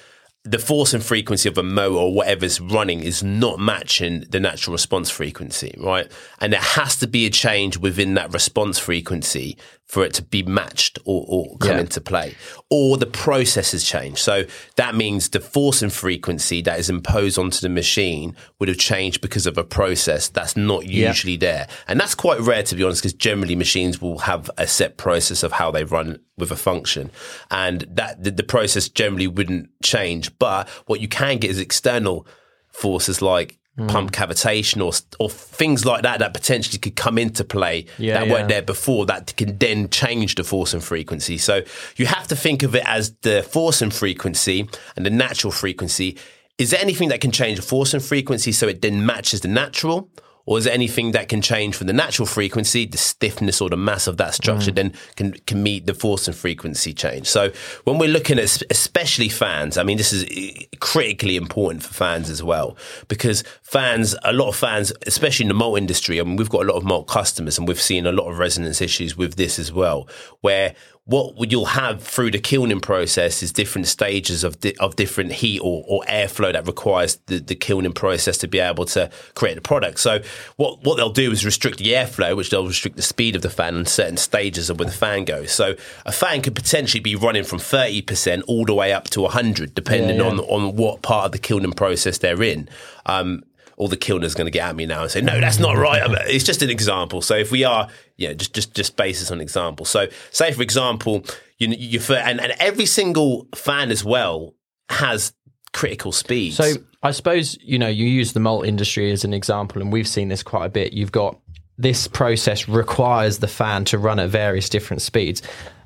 the 0.45 0.59
force 0.59 0.95
and 0.95 1.05
frequency 1.05 1.49
of 1.49 1.59
a 1.59 1.63
motor 1.63 1.97
or 1.97 2.15
whatever's 2.15 2.61
running 2.61 3.01
is 3.01 3.23
not 3.23 3.59
matching 3.59 4.21
the 4.31 4.41
natural 4.41 4.73
response 4.73 5.11
frequency, 5.11 5.75
right? 5.79 6.11
And 6.41 6.53
there 6.53 6.61
has 6.61 6.97
to 6.97 7.07
be 7.07 7.27
a 7.27 7.31
change 7.31 7.77
within 7.77 8.15
that 8.15 8.33
response 8.33 8.79
frequency 8.79 9.59
for 9.89 10.05
it 10.05 10.13
to 10.13 10.23
be 10.23 10.43
matched 10.43 10.99
or, 11.07 11.25
or 11.27 11.57
come 11.59 11.73
Yeah. 11.77 11.81
into 11.81 11.99
play. 12.01 12.35
Or 12.69 12.99
the 12.99 13.07
process 13.07 13.73
has 13.73 13.83
changed. 13.85 14.19
So 14.19 14.45
that 14.77 14.95
means 14.95 15.31
the 15.31 15.41
force 15.41 15.81
and 15.81 15.91
frequency 15.91 16.61
that 16.63 16.79
is 16.79 16.91
imposed 16.91 17.39
onto 17.39 17.61
the 17.61 17.71
machine 17.71 18.37
would 18.59 18.69
have 18.69 18.77
changed 18.77 19.23
because 19.23 19.47
of 19.47 19.57
a 19.57 19.65
process 19.65 20.29
that's 20.29 20.59
not 20.59 20.85
Yeah. 20.87 21.09
usually 21.09 21.39
there. 21.39 21.69
And 21.89 21.99
that's 21.99 22.15
quite 22.15 22.39
rare 22.41 22.63
to 22.65 22.75
be 22.77 22.83
honest, 22.85 23.01
because 23.01 23.15
generally 23.15 23.57
machines 23.57 23.99
will 23.99 24.19
have 24.19 24.51
a 24.59 24.67
set 24.67 24.99
process 24.99 25.43
of 25.43 25.53
how 25.53 25.71
they 25.71 25.85
run 25.85 26.19
with 26.37 26.51
a 26.53 26.57
function. 26.57 27.11
And 27.51 27.87
that 27.91 28.23
the, 28.23 28.31
the 28.31 28.43
process 28.43 28.91
generally 28.91 29.27
wouldn't 29.27 29.71
change. 29.83 30.39
But 30.39 30.69
what 30.85 31.01
you 31.01 31.09
can 31.09 31.39
get 31.39 31.51
is 31.51 31.59
external 31.59 32.27
forces 32.71 33.23
like 33.23 33.59
Hmm. 33.79 33.87
pump 33.87 34.11
cavitation 34.11 34.85
or 34.85 34.93
or 35.21 35.31
things 35.31 35.85
like 35.85 36.03
that 36.03 36.19
that 36.19 36.35
potentially 36.35 36.79
could 36.79 36.97
come 36.97 37.17
into 37.17 37.45
play 37.45 37.87
Yeah, 37.97 38.15
that 38.15 38.27
yeah. 38.27 38.33
weren't 38.33 38.49
there 38.49 38.63
before 38.63 39.07
that 39.07 39.37
can 39.37 39.57
then 39.59 39.89
change 39.89 40.35
the 40.35 40.43
force 40.43 40.75
and 40.75 40.83
frequency. 40.83 41.39
So 41.39 41.63
you 41.97 42.07
have 42.07 42.27
to 42.29 42.35
think 42.37 42.65
of 42.65 42.75
it 42.75 42.83
as 42.87 43.15
the 43.23 43.45
force 43.45 43.81
and 43.81 43.95
frequency 43.95 44.69
and 44.97 45.07
the 45.07 45.11
natural 45.11 45.53
frequency. 45.53 46.19
Is 46.59 46.71
there 46.73 46.81
anything 46.81 47.09
that 47.11 47.21
can 47.21 47.31
change 47.31 47.57
the 47.57 47.63
force 47.63 47.95
and 47.95 48.03
frequency 48.03 48.51
so 48.51 48.67
it 48.67 48.83
then 48.83 49.07
matches 49.07 49.43
the 49.43 49.49
natural? 49.49 50.11
Or 50.49 50.57
is 50.57 50.65
there 50.65 50.73
anything 50.73 51.11
that 51.11 51.29
can 51.29 51.43
change 51.43 51.77
from 51.77 51.89
the 51.89 51.93
natural 51.93 52.25
frequency, 52.25 52.87
the 52.87 52.97
stiffness 52.97 53.61
or 53.61 53.69
the 53.69 53.77
mass 53.77 54.07
of 54.07 54.17
that 54.17 54.33
structure, 54.33 54.71
then 54.71 54.95
can, 55.15 55.35
can 55.47 55.63
meet 55.63 55.85
the 55.85 55.93
force 55.93 56.27
and 56.27 56.35
frequency 56.35 56.95
change? 56.95 57.27
So 57.27 57.53
when 57.85 57.99
we're 57.99 58.09
looking 58.09 58.39
at 58.39 58.63
especially 58.71 59.29
fans, 59.29 59.77
I 59.77 59.83
mean, 59.83 59.99
this 59.99 60.11
is 60.11 60.25
eh, 60.31 60.65
critically 60.81 61.37
important 61.37 61.83
for 61.83 61.93
fans 61.93 62.31
as 62.31 62.43
well, 62.43 62.79
because 63.09 63.45
fans, 63.61 64.17
a 64.25 64.33
lot 64.33 64.49
of 64.49 64.57
fans, 64.57 64.91
especially 65.07 65.45
in 65.45 65.49
the 65.49 65.55
malt 65.55 65.77
industry, 65.77 66.19
I 66.19 66.23
mean, 66.23 66.37
we've 66.37 66.49
got 66.49 66.63
a 66.63 66.69
lot 66.73 66.79
of 66.79 66.85
malt 66.85 67.09
customers 67.09 67.59
and 67.59 67.69
we've 67.69 67.79
seen 67.79 68.07
a 68.07 68.13
lot 68.13 68.31
of 68.31 68.39
resonance 68.39 68.81
issues 68.81 69.19
with 69.19 69.35
this 69.35 69.59
as 69.59 69.71
well, 69.71 70.09
where 70.41 70.75
what 71.09 71.51
you'll 71.51 71.65
have 71.65 72.03
through 72.03 72.31
the 72.31 72.39
kilning 72.39 72.81
process 72.81 73.43
is 73.43 73.51
different 73.51 73.87
stages 73.87 74.45
of 74.45 74.61
di- 74.61 74.77
of 74.79 74.95
different 74.95 75.33
heat 75.33 75.59
or, 75.61 75.83
or 75.89 76.03
airflow 76.03 76.53
that 76.53 76.67
requires 76.67 77.17
the, 77.27 77.39
the 77.39 77.55
kilning 77.55 77.95
process 77.95 78.37
to 78.39 78.47
be 78.47 78.59
able 78.59 78.85
to 78.85 79.11
create 79.35 79.55
the 79.55 79.63
product. 79.63 80.01
So 80.01 80.21
what 80.57 80.85
what 80.85 80.97
they'll 80.97 81.09
do 81.09 81.33
is 81.33 81.47
restrict 81.47 81.79
the 81.79 81.93
airflow, 81.95 82.37
which 82.37 82.51
they'll 82.51 82.67
restrict 82.67 82.97
the 82.97 83.03
speed 83.03 83.37
of 83.37 83.43
the 83.43 83.49
fan 83.49 83.75
on 83.75 83.87
certain 83.87 84.19
stages 84.19 84.69
of 84.69 84.79
where 84.79 84.87
the 84.87 84.95
fan 84.95 85.25
goes. 85.25 85.51
So 85.51 85.77
a 86.05 86.13
fan 86.13 86.43
could 86.43 86.55
potentially 86.55 87.01
be 87.01 87.17
running 87.17 87.45
from 87.45 87.59
thirty 87.59 88.03
percent 88.03 88.45
all 88.47 88.67
the 88.67 88.75
way 88.75 88.93
up 88.93 89.09
to 89.11 89.27
hundred, 89.29 89.75
depending 89.75 90.19
Yeah, 90.19 90.25
yeah. 90.25 90.31
on 90.31 90.41
on 90.41 90.77
what 90.77 91.01
part 91.01 91.25
of 91.25 91.33
the 91.33 91.39
kilning 91.39 91.73
process 91.73 92.19
they're 92.19 92.43
in. 92.43 92.69
Um, 93.07 93.45
all 93.79 93.87
the 93.89 93.97
kilner's 93.97 94.35
going 94.35 94.47
to 94.47 94.51
get 94.51 94.69
at 94.69 94.77
me 94.77 94.87
now 94.87 95.03
and 95.03 95.11
say, 95.11 95.21
no, 95.21 95.41
that's 95.41 95.61
not 95.61 95.77
right. 95.77 96.03
It's 96.27 96.45
just 96.45 96.63
an 96.63 96.69
example. 96.69 97.23
So 97.23 97.37
if 97.37 97.53
we 97.53 97.63
are, 97.63 97.89
yeah, 98.17 98.33
just 98.33 98.53
just 98.53 98.75
just 98.75 98.97
base 98.97 99.21
this 99.21 99.31
on 99.31 99.41
example. 99.41 99.87
So 99.87 100.09
say 100.31 100.53
for 100.53 100.63
example, 100.63 101.25
you 101.59 101.69
you 101.69 102.01
and 102.15 102.41
and 102.41 102.53
every 102.59 102.87
single 102.87 103.47
fan 103.55 103.91
as 103.91 104.05
well 104.05 104.55
has 104.91 105.33
critical 105.73 106.11
speeds. 106.11 106.57
So 106.57 106.73
I 107.05 107.13
suppose 107.13 107.57
you 107.63 107.79
know 107.79 107.89
you 107.89 108.07
use 108.07 108.33
the 108.33 108.41
malt 108.41 108.67
industry 108.67 109.13
as 109.13 109.25
an 109.25 109.33
example, 109.33 109.81
and 109.81 109.93
we've 109.93 110.09
seen 110.09 110.29
this 110.29 110.43
quite 110.43 110.67
a 110.67 110.71
bit. 110.71 110.93
You've 110.93 111.13
got 111.13 111.39
this 111.79 112.09
process 112.09 112.69
requires 112.69 113.39
the 113.39 113.47
fan 113.47 113.85
to 113.87 113.99
run 113.99 114.19
at 114.19 114.29
various 114.29 114.69
different 114.69 115.03
speeds. 115.03 115.41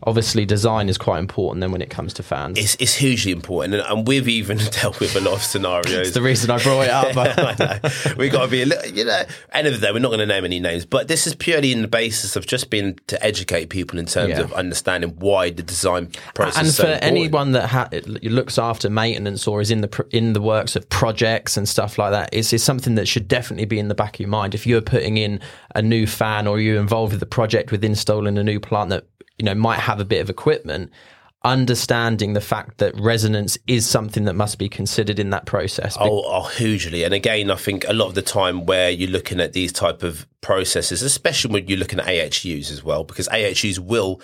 Obviously, 0.04 0.44
design 0.44 0.88
is 0.88 0.98
quite 0.98 1.18
important 1.20 1.60
then 1.60 1.70
when 1.72 1.80
it 1.82 1.90
comes 1.90 2.12
to 2.14 2.22
fans. 2.22 2.58
it's, 2.58 2.74
it's 2.80 2.94
hugely 2.94 3.30
important, 3.32 3.74
and, 3.74 3.82
and 3.84 4.06
we've 4.08 4.28
even 4.28 4.56
dealt 4.80 4.98
with 5.00 5.14
a 5.16 5.20
lot 5.20 5.34
of 5.34 5.42
scenarios. 5.42 5.92
It's 6.08 6.10
the 6.12 6.22
reason 6.22 6.50
I 6.50 6.58
brought 6.62 6.82
it 6.82 6.90
up. 6.90 7.16
I 7.16 7.56
know. 7.58 8.14
We 8.16 8.28
got 8.28 8.42
to 8.44 8.48
be 8.50 8.62
a 8.62 8.66
little, 8.66 8.90
you 8.92 9.04
know. 9.04 9.22
End 9.52 9.66
of 9.66 9.74
the 9.74 9.78
day, 9.86 9.92
we're 9.92 10.00
not 10.00 10.08
going 10.08 10.20
to 10.20 10.26
name 10.26 10.44
any 10.44 10.60
names, 10.60 10.84
but 10.84 11.08
this 11.08 11.26
is 11.26 11.34
purely 11.34 11.72
in 11.72 11.82
the 11.82 11.88
basis 11.88 12.34
of 12.36 12.46
just 12.46 12.68
being 12.70 12.98
to 13.06 13.22
educate 13.24 13.66
people 13.70 13.98
in 13.98 14.06
terms 14.06 14.30
Yeah. 14.30 14.40
of 14.40 14.52
understanding 14.52 15.10
why 15.18 15.50
the 15.50 15.62
design 15.62 16.10
process. 16.34 16.58
and 16.58 16.66
is 16.66 16.76
for 16.76 16.82
important. 16.86 17.04
anyone 17.04 17.52
that 17.52 17.68
ha- 17.68 17.88
looks 18.22 18.58
after 18.58 18.90
maintenance 18.90 19.46
or 19.46 19.60
is 19.60 19.70
in 19.70 19.80
the 19.82 19.88
pr- 19.88 20.02
in 20.10 20.32
the 20.32 20.40
works 20.42 20.74
of 20.76 20.88
projects 20.88 21.56
and 21.56 21.68
stuff 21.68 21.98
like 21.98 22.10
that, 22.10 22.28
it's, 22.32 22.52
it's 22.52 22.64
something 22.64 22.96
that 22.96 23.06
should 23.06 23.28
definitely 23.28 23.66
be 23.66 23.78
in 23.78 23.88
the 23.88 23.94
back 23.94 24.14
of 24.16 24.20
your 24.20 24.28
mind. 24.28 24.54
If 24.54 24.66
you're 24.66 24.80
putting 24.80 25.16
in 25.16 25.40
a 25.74 25.82
new 25.82 26.06
fan 26.06 26.46
or 26.46 26.58
you're 26.60 26.80
involved 26.80 27.12
with 27.12 27.20
the 27.20 27.26
project 27.26 27.70
with 27.70 27.84
installing 27.84 28.36
a 28.38 28.44
new 28.44 28.58
plant 28.60 28.90
that 28.90 29.04
you 29.38 29.44
know 29.44 29.54
might 29.54 29.78
have 29.80 30.00
a 30.00 30.04
bit 30.04 30.20
of 30.20 30.28
equipment, 30.30 30.90
understanding 31.44 32.32
the 32.34 32.40
fact 32.40 32.78
that 32.78 32.94
resonance 32.98 33.58
is 33.66 33.86
something 33.86 34.24
that 34.24 34.34
must 34.34 34.58
be 34.58 34.68
considered 34.68 35.18
in 35.18 35.30
that 35.30 35.44
process. 35.44 35.96
Oh, 35.98 36.22
oh, 36.24 36.44
hugely. 36.44 37.02
And 37.04 37.12
again, 37.12 37.50
I 37.50 37.56
think 37.56 37.84
a 37.88 37.92
lot 37.92 38.06
of 38.06 38.14
the 38.14 38.22
time 38.22 38.64
where 38.66 38.90
you're 38.90 39.10
looking 39.10 39.40
at 39.40 39.52
these 39.52 39.72
type 39.72 40.02
of 40.02 40.26
processes, 40.40 41.02
especially 41.02 41.52
when 41.52 41.66
you're 41.68 41.78
looking 41.78 41.98
at 41.98 42.06
AHUs 42.06 42.70
as 42.70 42.84
well, 42.84 43.02
because 43.04 43.28
AHUs 43.28 43.78
will, 43.78 44.20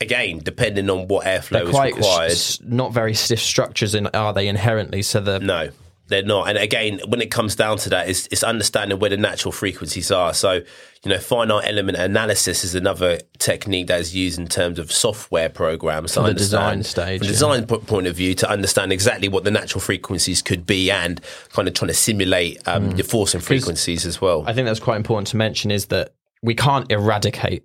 again, 0.00 0.40
depending 0.42 0.90
on 0.90 1.06
what 1.08 1.24
airflow 1.26 1.62
is 1.62 1.94
required. 1.96 2.30
s- 2.32 2.60
not 2.62 2.92
very 2.92 3.14
stiff 3.14 3.40
structures, 3.40 3.94
in, 3.94 4.08
are 4.08 4.32
they 4.32 4.48
inherently? 4.48 5.02
So 5.02 5.20
the 5.20 5.38
No, 5.38 5.70
they're 6.08 6.22
not. 6.22 6.48
And 6.48 6.58
again, 6.58 7.00
when 7.06 7.20
it 7.20 7.30
comes 7.30 7.54
down 7.54 7.78
to 7.78 7.90
that, 7.90 8.08
it's, 8.08 8.26
it's 8.28 8.42
understanding 8.42 8.98
where 8.98 9.10
the 9.10 9.16
natural 9.16 9.52
frequencies 9.52 10.10
are. 10.10 10.34
So, 10.34 10.52
you 10.54 11.10
know, 11.10 11.18
finite 11.18 11.68
element 11.68 11.98
analysis 11.98 12.64
is 12.64 12.74
another 12.74 13.20
technique 13.38 13.86
that 13.86 14.00
is 14.00 14.14
used 14.14 14.38
in 14.38 14.48
terms 14.48 14.78
of 14.78 14.90
software 14.90 15.48
programs. 15.48 16.12
To 16.14 16.22
the 16.22 16.34
design 16.34 16.82
stage, 16.82 17.20
From 17.20 17.26
yeah. 17.26 17.30
a 17.30 17.32
design 17.32 17.66
po- 17.66 17.78
point 17.78 18.06
of 18.06 18.16
view, 18.16 18.34
to 18.34 18.50
understand 18.50 18.92
exactly 18.92 19.28
what 19.28 19.44
the 19.44 19.50
natural 19.50 19.80
frequencies 19.80 20.42
could 20.42 20.66
be 20.66 20.90
and 20.90 21.20
kind 21.50 21.68
of 21.68 21.74
trying 21.74 21.88
to 21.88 21.94
simulate 21.94 22.66
um, 22.66 22.92
your 22.92 23.04
force 23.04 23.34
and 23.34 23.44
frequencies 23.44 24.04
as 24.06 24.20
well. 24.20 24.44
I 24.46 24.52
think 24.52 24.66
that's 24.66 24.80
quite 24.80 24.96
important 24.96 25.28
to 25.28 25.36
mention 25.36 25.70
is 25.70 25.86
that 25.86 26.14
we 26.42 26.54
can't 26.54 26.90
eradicate 26.90 27.64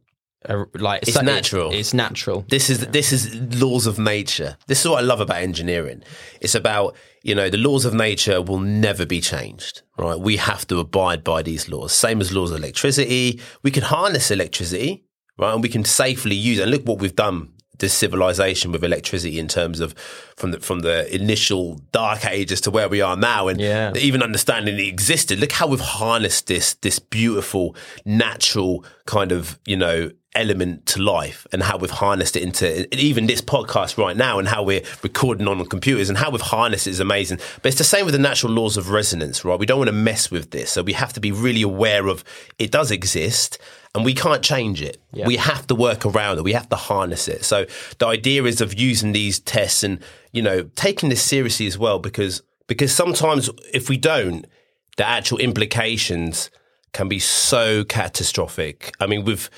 uh, 0.50 0.66
like 0.76 1.04
It's 1.04 1.14
so- 1.14 1.22
natural. 1.22 1.72
It's 1.72 1.94
natural. 1.94 2.46
This 2.50 2.70
is 2.70 2.80
this 2.88 3.12
is 3.14 3.34
laws 3.62 3.88
of 3.88 3.98
nature. 4.00 4.58
This 4.68 4.82
is 4.82 4.88
what 4.90 5.00
I 5.04 5.06
love 5.06 5.22
about 5.22 5.38
engineering. 5.42 6.04
It's 6.42 6.56
about 6.56 6.96
you 7.24 7.36
know 7.36 7.50
the 7.50 7.58
laws 7.58 7.86
of 7.86 7.94
nature 7.94 8.42
will 8.42 8.60
never 8.60 9.06
be 9.06 9.22
changed. 9.22 9.82
Right? 9.98 10.20
We 10.20 10.38
have 10.38 10.66
to 10.68 10.80
abide 10.80 11.24
by 11.24 11.44
these 11.44 11.70
laws. 11.70 11.94
Same 11.94 12.20
as 12.22 12.32
laws 12.34 12.52
of 12.52 12.58
electricity. 12.58 13.40
We 13.64 13.72
can 13.72 13.84
harness 13.84 14.32
electricity, 14.32 15.04
right? 15.38 15.54
And 15.54 15.62
we 15.64 15.70
can 15.70 15.84
safely 15.86 16.36
use. 16.36 16.60
it. 16.60 16.64
And 16.64 16.72
look 16.72 16.86
what 16.88 17.00
we've 17.00 17.16
done. 17.16 17.50
This 17.80 17.94
civilization 17.96 18.72
with 18.72 18.84
electricity 18.84 19.40
in 19.40 19.48
terms 19.48 19.80
of 19.80 19.94
from 20.38 20.52
the 20.52 20.60
from 20.60 20.82
the 20.82 21.14
initial 21.14 21.82
dark 21.92 22.24
ages 22.26 22.62
to 22.62 22.72
where 22.72 22.88
we 22.88 23.02
are 23.02 23.18
now, 23.18 23.48
and 23.48 23.60
Yeah. 23.60 23.92
even 23.98 24.22
understanding 24.22 24.76
it 24.80 24.88
existed. 24.88 25.40
Look 25.40 25.52
how 25.52 25.68
we've 25.68 25.80
harnessed 26.00 26.46
this 26.48 26.76
this 26.76 27.00
beautiful 27.00 27.76
natural 28.06 28.86
kind 29.06 29.32
of 29.32 29.60
you 29.66 29.76
know 29.76 30.12
element 30.36 30.86
to 30.88 31.02
life 31.02 31.46
and 31.52 31.62
how 31.62 31.78
we've 31.78 31.92
harnessed 31.92 32.36
it 32.36 32.44
into 32.44 32.96
even 32.96 33.28
this 33.28 33.42
podcast 33.42 33.98
right 33.98 34.18
now 34.18 34.40
and 34.40 34.48
how 34.48 34.64
we're 34.64 34.82
recording 35.04 35.48
on 35.48 35.64
computers 35.66 36.10
and 36.10 36.18
how 36.18 36.30
we've 36.32 36.42
harnessed 36.42 36.88
it 36.88 36.92
is 36.92 37.00
amazing. 37.00 37.40
But 37.62 37.70
it's 37.70 37.78
the 37.78 37.84
same 37.84 38.06
with 38.06 38.14
the 38.14 38.20
natural 38.20 38.52
laws 38.52 38.78
of 38.78 38.90
resonance, 38.90 39.46
right? 39.46 39.60
We 39.60 39.66
don't 39.66 39.78
want 39.78 39.90
to 39.90 39.94
mess 39.94 40.32
with 40.32 40.52
this. 40.52 40.72
So 40.72 40.82
we 40.82 40.94
have 40.94 41.14
to 41.14 41.20
be 41.20 41.32
really 41.32 41.62
aware 41.62 42.08
of 42.08 42.24
it 42.58 42.72
does 42.72 42.92
exist 42.92 43.60
and 43.96 44.04
we 44.04 44.14
can't 44.14 44.42
change 44.42 44.82
it. 44.82 45.02
Yeah. 45.12 45.28
We 45.28 45.38
have 45.38 45.68
to 45.68 45.76
work 45.76 46.06
around 46.06 46.40
it. 46.40 46.44
We 46.44 46.54
have 46.54 46.70
to 46.70 46.76
harness 46.76 47.28
it. 47.28 47.46
So 47.46 47.66
the 48.00 48.08
idea 48.08 48.44
is 48.44 48.60
of 48.62 48.74
using 48.74 49.12
these 49.12 49.40
tests 49.40 49.84
and, 49.84 50.00
you 50.32 50.42
know, 50.42 50.64
taking 50.76 51.10
this 51.10 51.22
seriously 51.22 51.68
as 51.68 51.78
well 51.78 52.00
because 52.00 52.42
because 52.68 52.96
sometimes 52.96 53.50
if 53.74 53.90
we 53.90 53.98
don't, 53.98 54.46
the 54.98 55.08
actual 55.08 55.38
implications 55.38 56.50
can 56.94 57.10
be 57.10 57.20
so 57.20 57.84
catastrophic. 57.84 58.94
I 59.00 59.08
mean, 59.08 59.26
we've 59.26 59.50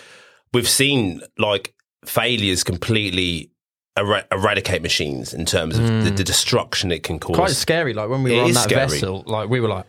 we've 0.55 0.69
seen 0.69 1.21
like 1.37 1.75
failures 2.05 2.63
completely 2.63 3.51
era- 3.97 4.25
eradicate 4.31 4.81
machines 4.81 5.33
in 5.33 5.45
terms 5.45 5.77
of 5.77 5.85
the, 5.85 5.93
the 6.03 6.09
hmm. 6.09 6.15
destruction 6.15 6.91
it 6.91 7.03
can 7.03 7.19
cause. 7.19 7.35
Quite 7.35 7.51
scary. 7.51 7.93
Like 7.93 8.09
when 8.09 8.23
we 8.23 8.33
It 8.33 8.37
were 8.37 8.43
on 8.43 8.53
that 8.53 8.63
scary. 8.63 8.87
vessel, 8.87 9.23
like 9.27 9.49
we 9.49 9.59
were 9.59 9.69
like, 9.69 9.85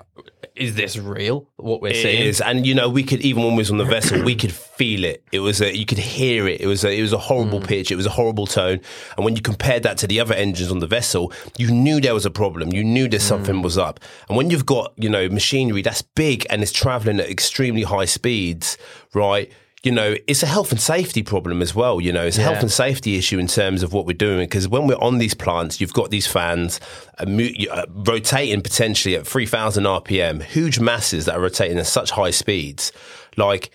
"Is 0.54 0.74
this 0.74 0.96
real? 0.96 1.48
What 1.56 1.80
we're 1.80 1.92
It 1.92 2.02
seeing?" 2.02 2.22
is, 2.22 2.40
and 2.40 2.66
you 2.66 2.74
know, 2.74 2.88
we 2.88 3.02
could 3.02 3.20
even 3.20 3.44
when 3.44 3.52
we 3.52 3.58
was 3.58 3.70
on 3.70 3.78
the 3.78 3.84
vessel, 3.84 4.22
we 4.22 4.34
could 4.34 4.52
feel 4.76 5.04
it. 5.04 5.24
It 5.32 5.40
was 5.40 5.60
a, 5.60 5.76
you 5.76 5.86
could 5.86 5.98
hear 5.98 6.48
it. 6.48 6.60
It 6.60 6.66
was 6.66 6.84
a, 6.84 6.90
it 6.90 7.02
was 7.02 7.12
a 7.12 7.18
horrible 7.18 7.60
hmm. 7.60 7.66
pitch. 7.66 7.90
It 7.90 7.96
was 7.96 8.06
a 8.06 8.10
horrible 8.10 8.46
tone. 8.46 8.80
And 9.16 9.24
when 9.24 9.36
you 9.36 9.42
compared 9.42 9.82
that 9.84 9.98
to 9.98 10.06
the 10.06 10.20
other 10.20 10.34
engines 10.34 10.70
on 10.70 10.80
the 10.80 10.86
vessel, 10.86 11.32
you 11.56 11.70
knew 11.70 12.00
there 12.00 12.14
was 12.14 12.26
a 12.26 12.30
problem. 12.30 12.72
You 12.72 12.84
knew 12.84 13.08
that 13.08 13.20
hmm. 13.20 13.28
something 13.28 13.62
was 13.62 13.78
up. 13.78 14.00
And 14.28 14.36
when 14.36 14.50
you've 14.50 14.66
got 14.66 14.92
you 14.96 15.08
know 15.08 15.28
machinery 15.28 15.82
that's 15.82 16.02
big 16.02 16.46
and 16.50 16.62
it's 16.62 16.72
traveling 16.72 17.20
at 17.20 17.28
extremely 17.28 17.82
high 17.82 18.06
speeds, 18.06 18.78
right? 19.14 19.52
You 19.86 19.92
know, 19.92 20.16
it's 20.26 20.42
a 20.42 20.46
health 20.46 20.72
and 20.72 20.80
safety 20.80 21.22
problem 21.22 21.62
as 21.62 21.72
well. 21.72 22.00
You 22.00 22.12
know, 22.12 22.26
it's 22.26 22.38
a 22.38 22.42
health 22.42 22.60
and 22.60 22.72
safety 22.72 23.16
issue 23.18 23.38
in 23.38 23.46
terms 23.46 23.84
of 23.84 23.92
what 23.92 24.04
we're 24.04 24.14
doing 24.14 24.40
because 24.40 24.66
when 24.66 24.88
we're 24.88 24.98
on 24.98 25.18
these 25.18 25.32
plants, 25.32 25.80
you've 25.80 25.92
got 25.92 26.10
these 26.10 26.26
fans 26.26 26.80
uh, 27.20 27.24
uh, 27.70 27.86
rotating 27.90 28.62
potentially 28.62 29.14
at 29.14 29.24
3,000 29.28 29.84
RPM, 29.84 30.42
huge 30.42 30.80
masses 30.80 31.26
that 31.26 31.36
are 31.36 31.40
rotating 31.40 31.78
at 31.78 31.86
such 31.86 32.10
high 32.10 32.32
speeds. 32.32 32.90
Like, 33.36 33.70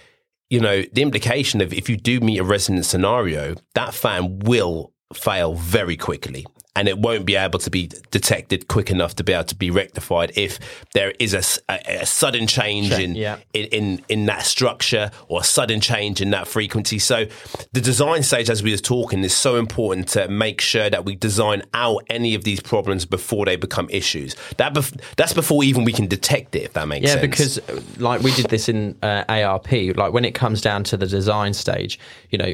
you 0.49 0.59
know, 0.59 0.83
the 0.91 1.01
implication 1.01 1.61
of 1.61 1.71
if 1.71 1.89
you 1.89 1.95
do 1.95 2.19
meet 2.19 2.39
a 2.39 2.43
resonance 2.43 2.89
scenario, 2.89 3.55
that 3.75 3.93
fan 3.93 4.39
will 4.39 4.91
fail 5.13 5.53
very 5.53 5.95
quickly. 5.95 6.45
And 6.73 6.87
it 6.87 6.97
won't 6.97 7.25
be 7.25 7.35
able 7.35 7.59
to 7.59 7.69
be 7.69 7.89
detected 8.11 8.69
quick 8.69 8.89
enough 8.89 9.15
to 9.15 9.25
be 9.25 9.33
able 9.33 9.43
to 9.43 9.55
be 9.55 9.69
rectified 9.69 10.31
if 10.35 10.57
there 10.93 11.11
is 11.19 11.33
a 11.33 12.05
sudden 12.05 12.47
change 12.47 12.91
in, 12.91 13.13
yeah. 13.15 13.39
in, 13.53 13.65
in 13.65 14.05
in 14.07 14.25
that 14.27 14.43
structure 14.43 15.11
or 15.27 15.41
a 15.41 15.43
sudden 15.43 15.81
change 15.81 16.21
in 16.21 16.29
that 16.29 16.47
frequency. 16.47 16.97
So 16.97 17.25
the 17.73 17.81
design 17.81 18.23
stage, 18.23 18.49
as 18.49 18.63
we 18.63 18.71
were 18.71 18.77
talking, 18.77 19.21
is 19.23 19.35
so 19.35 19.57
important 19.57 20.07
to 20.09 20.29
make 20.29 20.61
sure 20.61 20.89
that 20.89 21.03
we 21.03 21.15
design 21.15 21.63
out 21.73 22.03
any 22.09 22.35
of 22.35 22.45
these 22.45 22.61
problems 22.61 23.05
before 23.05 23.45
they 23.45 23.57
become 23.57 23.89
issues. 23.89 24.35
That 24.55 24.73
bef- 24.73 24.97
that's 25.17 25.33
before 25.33 25.65
even 25.65 25.83
we 25.83 25.91
can 25.91 26.07
detect 26.07 26.55
it. 26.55 26.63
If 26.63 26.73
that 26.73 26.87
makes 26.87 27.05
Yeah, 27.05 27.19
sense. 27.19 27.23
Yeah, 27.23 27.27
because 27.27 27.57
uh, 27.69 27.81
like 27.97 28.21
we 28.21 28.31
did 28.31 28.45
this 28.45 28.69
in 28.69 28.97
uh, 29.03 29.25
ARP, 29.27 29.71
like 29.71 30.13
when 30.13 30.23
it 30.23 30.35
comes 30.35 30.61
down 30.61 30.85
to 30.85 30.95
the 30.95 31.07
design 31.07 31.53
stage, 31.53 31.99
you 32.29 32.37
know, 32.37 32.53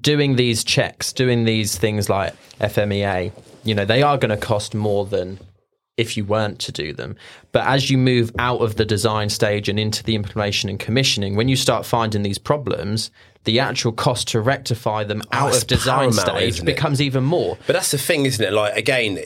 doing 0.00 0.36
these 0.36 0.64
checks, 0.64 1.12
doing 1.12 1.44
these 1.44 1.76
things 1.76 2.08
like 2.08 2.34
FMEA, 2.60 3.32
you 3.64 3.74
know, 3.74 3.84
they 3.84 4.02
are 4.02 4.18
going 4.18 4.30
to 4.30 4.36
cost 4.36 4.74
more 4.74 5.04
than 5.04 5.38
if 5.96 6.16
you 6.16 6.24
weren't 6.24 6.58
to 6.60 6.72
do 6.72 6.92
them. 6.92 7.16
But 7.58 7.66
as 7.66 7.90
you 7.90 7.98
move 7.98 8.30
out 8.38 8.60
of 8.60 8.76
the 8.76 8.84
design 8.84 9.30
stage 9.30 9.68
and 9.68 9.80
into 9.80 10.04
the 10.04 10.14
implementation 10.14 10.70
and 10.70 10.78
commissioning, 10.78 11.34
when 11.34 11.48
you 11.48 11.56
start 11.56 11.84
finding 11.84 12.22
these 12.22 12.38
problems, 12.38 13.10
the 13.42 13.58
actual 13.58 13.90
cost 13.90 14.28
to 14.28 14.40
rectify 14.40 15.02
them 15.02 15.22
out 15.32 15.48
it's 15.48 15.62
of 15.62 15.66
design 15.66 16.12
stage 16.12 16.64
becomes 16.64 17.02
even 17.02 17.24
more. 17.24 17.58
But 17.66 17.72
that's 17.72 17.90
the 17.90 17.98
thing, 17.98 18.26
isn't 18.26 18.44
it? 18.44 18.52
Like 18.52 18.76
again, 18.76 19.18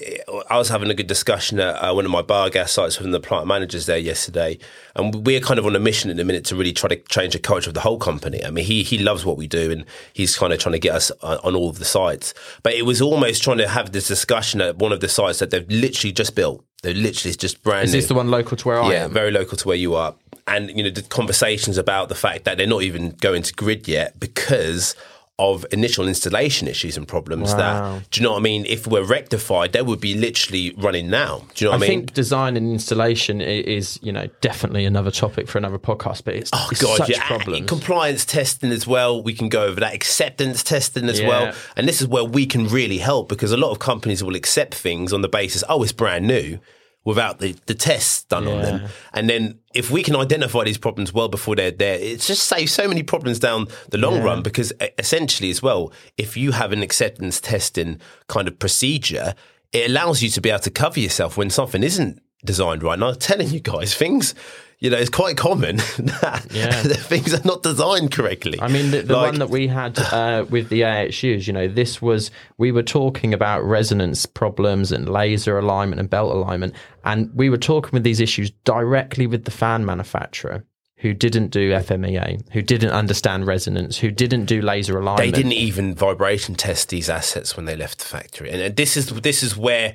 I 0.48 0.56
was 0.56 0.70
having 0.70 0.88
a 0.88 0.94
good 0.94 1.08
discussion 1.08 1.60
at 1.60 1.74
uh, 1.74 1.92
one 1.92 2.06
of 2.06 2.10
my 2.10 2.22
biogas 2.22 2.70
sites 2.70 2.98
with 2.98 3.12
the 3.12 3.20
plant 3.20 3.46
managers 3.46 3.84
there 3.84 3.98
yesterday, 3.98 4.58
and 4.96 5.26
we're 5.26 5.40
kind 5.40 5.58
of 5.58 5.66
on 5.66 5.76
a 5.76 5.80
mission 5.80 6.10
at 6.10 6.16
the 6.16 6.24
minute 6.24 6.46
to 6.46 6.56
really 6.56 6.72
try 6.72 6.88
to 6.88 6.96
change 7.10 7.34
the 7.34 7.38
culture 7.38 7.68
of 7.68 7.74
the 7.74 7.80
whole 7.80 7.98
company. 7.98 8.42
I 8.42 8.50
mean, 8.50 8.64
he 8.64 8.82
he 8.82 8.96
loves 8.96 9.26
what 9.26 9.36
we 9.36 9.46
do, 9.46 9.70
and 9.70 9.84
he's 10.14 10.38
kind 10.38 10.54
of 10.54 10.58
trying 10.58 10.72
to 10.72 10.78
get 10.78 10.94
us 10.94 11.10
on 11.20 11.36
on 11.44 11.54
all 11.54 11.68
of 11.68 11.78
the 11.78 11.84
sites. 11.84 12.32
But 12.62 12.72
it 12.72 12.86
was 12.86 13.02
almost 13.02 13.42
trying 13.42 13.58
to 13.58 13.68
have 13.68 13.92
this 13.92 14.08
discussion 14.08 14.62
at 14.62 14.78
one 14.78 14.92
of 14.92 15.00
the 15.00 15.08
sites 15.10 15.40
that 15.40 15.50
they've 15.50 15.68
literally 15.68 16.12
just 16.12 16.34
built. 16.34 16.64
They're 16.82 16.94
literally 16.94 17.34
just 17.34 17.62
brand 17.62 17.84
Is 17.84 17.92
new. 17.92 18.00
this 18.00 18.08
the 18.08 18.14
one 18.14 18.28
local 18.30 18.56
to 18.56 18.68
where 18.68 18.80
I 18.82 18.90
Yeah, 18.92 19.04
am? 19.04 19.12
very 19.12 19.30
local 19.30 19.56
to 19.56 19.68
where 19.68 19.76
you 19.76 19.94
are. 19.94 20.14
And, 20.48 20.76
you 20.76 20.82
know, 20.82 20.90
the 20.90 21.02
conversations 21.02 21.78
about 21.78 22.08
the 22.08 22.16
fact 22.16 22.44
that 22.44 22.56
they're 22.58 22.66
not 22.66 22.82
even 22.82 23.10
going 23.20 23.42
to 23.44 23.52
grid 23.54 23.86
yet 23.86 24.18
because 24.18 24.96
of 25.38 25.64
initial 25.72 26.06
installation 26.06 26.68
issues 26.68 26.96
and 26.96 27.08
problems 27.08 27.52
Wow. 27.54 27.56
that, 27.98 28.10
do 28.10 28.20
you 28.20 28.24
know 28.24 28.32
what 28.32 28.38
I 28.38 28.42
mean? 28.42 28.66
If 28.66 28.86
we're 28.86 29.02
rectified, 29.04 29.72
they 29.72 29.80
would 29.82 30.00
be 30.00 30.14
literally 30.14 30.72
running 30.76 31.08
now. 31.10 31.44
Do 31.54 31.64
you 31.64 31.70
know 31.70 31.76
what 31.78 31.84
I, 31.84 31.88
mean? 31.88 31.98
I 31.98 32.00
think 32.02 32.12
design 32.14 32.56
and 32.56 32.70
installation 32.70 33.40
is, 33.40 33.98
you 34.02 34.12
know, 34.12 34.28
definitely 34.42 34.84
another 34.84 35.10
topic 35.10 35.48
for 35.48 35.58
another 35.58 35.78
podcast. 35.78 36.24
But 36.24 36.34
it's, 36.34 36.50
Oh 36.52 36.68
it's 36.70 36.82
God, 36.82 36.98
such 36.98 37.10
yeah, 37.10 37.26
problems. 37.26 37.66
compliance 37.66 38.24
testing 38.26 38.70
as 38.70 38.86
well. 38.86 39.22
We 39.22 39.32
can 39.32 39.48
go 39.48 39.64
over 39.64 39.80
that 39.80 39.94
acceptance 39.94 40.62
testing 40.62 41.08
as 41.08 41.18
Yeah. 41.18 41.28
well, 41.28 41.54
and 41.76 41.88
this 41.88 42.00
is 42.00 42.06
where 42.06 42.24
we 42.24 42.44
can 42.46 42.68
really 42.68 42.98
help 42.98 43.28
because 43.28 43.52
a 43.52 43.56
lot 43.56 43.70
of 43.70 43.78
companies 43.78 44.22
will 44.22 44.36
accept 44.36 44.74
things 44.74 45.12
on 45.12 45.22
the 45.22 45.28
basis, 45.30 45.64
oh, 45.68 45.82
it's 45.82 45.92
brand 45.92 46.26
new, 46.26 46.58
without 47.04 47.40
the, 47.40 47.56
the 47.66 47.74
tests 47.74 48.24
done 48.24 48.46
on 48.46 48.62
them. 48.62 48.88
And 49.12 49.28
then 49.28 49.58
if 49.74 49.90
we 49.90 50.02
can 50.02 50.14
identify 50.14 50.64
these 50.64 50.78
problems 50.78 51.12
well 51.12 51.28
before 51.28 51.56
they're 51.56 51.70
there, 51.72 51.98
it 51.98 52.20
just 52.20 52.44
saves 52.46 52.72
so 52.72 52.86
many 52.86 53.02
problems 53.02 53.38
down 53.40 53.66
the 53.90 53.98
long 53.98 54.16
Yeah. 54.16 54.24
run. 54.24 54.42
Because 54.42 54.72
essentially, 54.98 55.50
as 55.50 55.62
well, 55.62 55.92
if 56.16 56.36
you 56.36 56.52
have 56.52 56.70
an 56.72 56.82
acceptance 56.82 57.40
testing 57.40 58.00
kind 58.28 58.46
of 58.46 58.58
procedure, 58.58 59.34
it 59.72 59.90
allows 59.90 60.22
you 60.22 60.28
to 60.30 60.40
be 60.40 60.50
able 60.50 60.60
to 60.60 60.70
cover 60.70 61.00
yourself 61.00 61.36
when 61.36 61.50
something 61.50 61.82
isn't 61.82 62.22
designed 62.44 62.82
right. 62.82 62.94
And 62.94 63.04
I'm 63.04 63.14
telling 63.16 63.48
you 63.50 63.60
guys, 63.60 63.94
things. 63.94 64.34
You 64.82 64.90
know, 64.90 64.96
it's 64.98 65.10
quite 65.10 65.36
common 65.36 65.76
that, 65.98 66.46
Yeah. 66.50 66.70
things 66.82 67.32
are 67.32 67.44
not 67.46 67.62
designed 67.62 68.10
correctly. 68.10 68.58
I 68.60 68.66
mean, 68.66 68.90
the, 68.90 69.02
the 69.02 69.14
Like- 69.16 69.30
one 69.30 69.38
that 69.38 69.48
we 69.48 69.68
had 69.68 69.96
uh, 69.98 70.44
with 70.50 70.68
the 70.70 70.80
AHUs, 70.82 71.46
you 71.46 71.52
know, 71.52 71.68
this 71.68 72.02
was, 72.02 72.30
we 72.58 72.72
were 72.72 72.82
talking 72.82 73.32
about 73.32 73.62
resonance 73.64 74.26
problems 74.26 74.90
and 74.90 75.08
laser 75.08 75.56
alignment 75.56 76.00
and 76.00 76.10
belt 76.10 76.32
alignment. 76.34 76.74
And 77.04 77.30
we 77.32 77.48
were 77.48 77.58
talking 77.58 77.90
with 77.92 78.02
these 78.02 78.18
issues 78.20 78.50
directly 78.64 79.28
with 79.28 79.44
the 79.44 79.52
fan 79.52 79.84
manufacturer 79.86 80.64
who 80.96 81.14
didn't 81.14 81.48
do 81.48 81.70
FMEA, 81.72 82.42
who 82.52 82.62
didn't 82.62 82.90
understand 82.90 83.46
resonance, 83.46 83.98
who 83.98 84.10
didn't 84.10 84.46
do 84.46 84.60
laser 84.62 84.98
alignment. 84.98 85.32
they 85.32 85.42
didn't 85.42 85.52
even 85.52 85.94
vibration 85.94 86.54
test 86.56 86.88
these 86.90 87.08
assets 87.08 87.56
when 87.56 87.66
they 87.66 87.74
left 87.76 87.98
the 87.98 88.04
factory, 88.04 88.50
and 88.50 88.76
this 88.76 88.96
is 88.96 89.06
this 89.22 89.42
is 89.42 89.56
where 89.56 89.94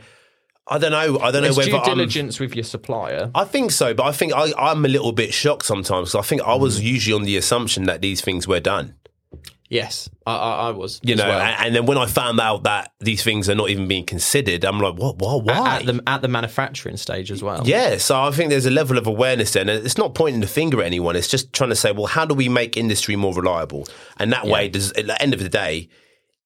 I 0.69 0.77
don't 0.77 0.91
know. 0.91 1.19
I 1.19 1.32
don't 1.32 1.43
know 1.43 1.53
whether 1.53 1.71
due 1.71 1.77
I'm, 1.77 1.97
diligence 1.97 2.39
with 2.39 2.56
your 2.56 2.63
supplier. 2.63 3.32
I 3.34 3.45
think 3.45 3.71
so, 3.71 3.93
but 3.93 4.03
I 4.03 4.12
think 4.12 4.34
I, 4.34 4.51
I'm 4.58 4.84
a 4.84 4.89
little 4.89 5.12
bit 5.12 5.34
shocked 5.34 5.65
sometimes. 5.65 6.12
'cause 6.12 6.19
I 6.19 6.27
think 6.27 6.41
I 6.41 6.56
was 6.56 6.77
hmm. 6.80 6.86
usually 6.86 7.15
on 7.15 7.23
the 7.23 7.38
assumption 7.38 7.86
that 7.86 8.01
these 8.01 8.21
things 8.21 8.47
were 8.47 8.60
done. 8.60 8.95
Yes, 9.69 10.10
I, 10.25 10.34
I, 10.34 10.67
I 10.67 10.69
was. 10.71 11.01
You 11.03 11.15
as 11.15 11.19
know, 11.19 11.27
well. 11.27 11.41
and, 11.41 11.65
and 11.67 11.75
then 11.75 11.86
when 11.86 11.97
I 11.97 12.06
found 12.06 12.39
out 12.39 12.63
that 12.63 12.93
these 12.99 13.21
things 13.21 13.49
are 13.49 13.56
not 13.56 13.69
even 13.69 13.88
being 13.88 14.06
considered, 14.06 14.63
I'm 14.63 14.80
like, 14.80 14.95
what? 14.95 15.17
What? 15.17 15.43
Why? 15.43 15.80
at 15.80 15.86
the 15.86 16.01
at 16.08 16.21
the 16.21 16.30
manufacturing 16.30 16.95
stage 16.95 17.32
as 17.32 17.43
well. 17.43 17.63
Yeah, 17.65 17.97
so 17.97 18.21
I 18.21 18.32
think 18.32 18.49
there's 18.49 18.65
a 18.65 18.71
level 18.71 18.97
of 18.97 19.08
awareness 19.08 19.51
there. 19.51 19.62
And 19.62 19.69
it's 19.69 19.97
not 19.97 20.15
pointing 20.15 20.39
the 20.39 20.47
finger 20.47 20.80
at 20.80 20.86
anyone. 20.86 21.17
It's 21.17 21.27
just 21.27 21.51
trying 21.51 21.71
to 21.71 21.75
say, 21.75 21.91
well, 21.91 22.06
how 22.06 22.25
do 22.25 22.34
we 22.34 22.47
make 22.47 22.77
industry 22.77 23.17
more 23.17 23.34
reliable? 23.34 23.88
And 24.17 24.32
that 24.32 24.47
way, 24.47 24.69
does, 24.69 24.93
at 24.93 25.08
the 25.08 25.21
end 25.21 25.34
of 25.34 25.41
the 25.41 25.49
day, 25.49 25.89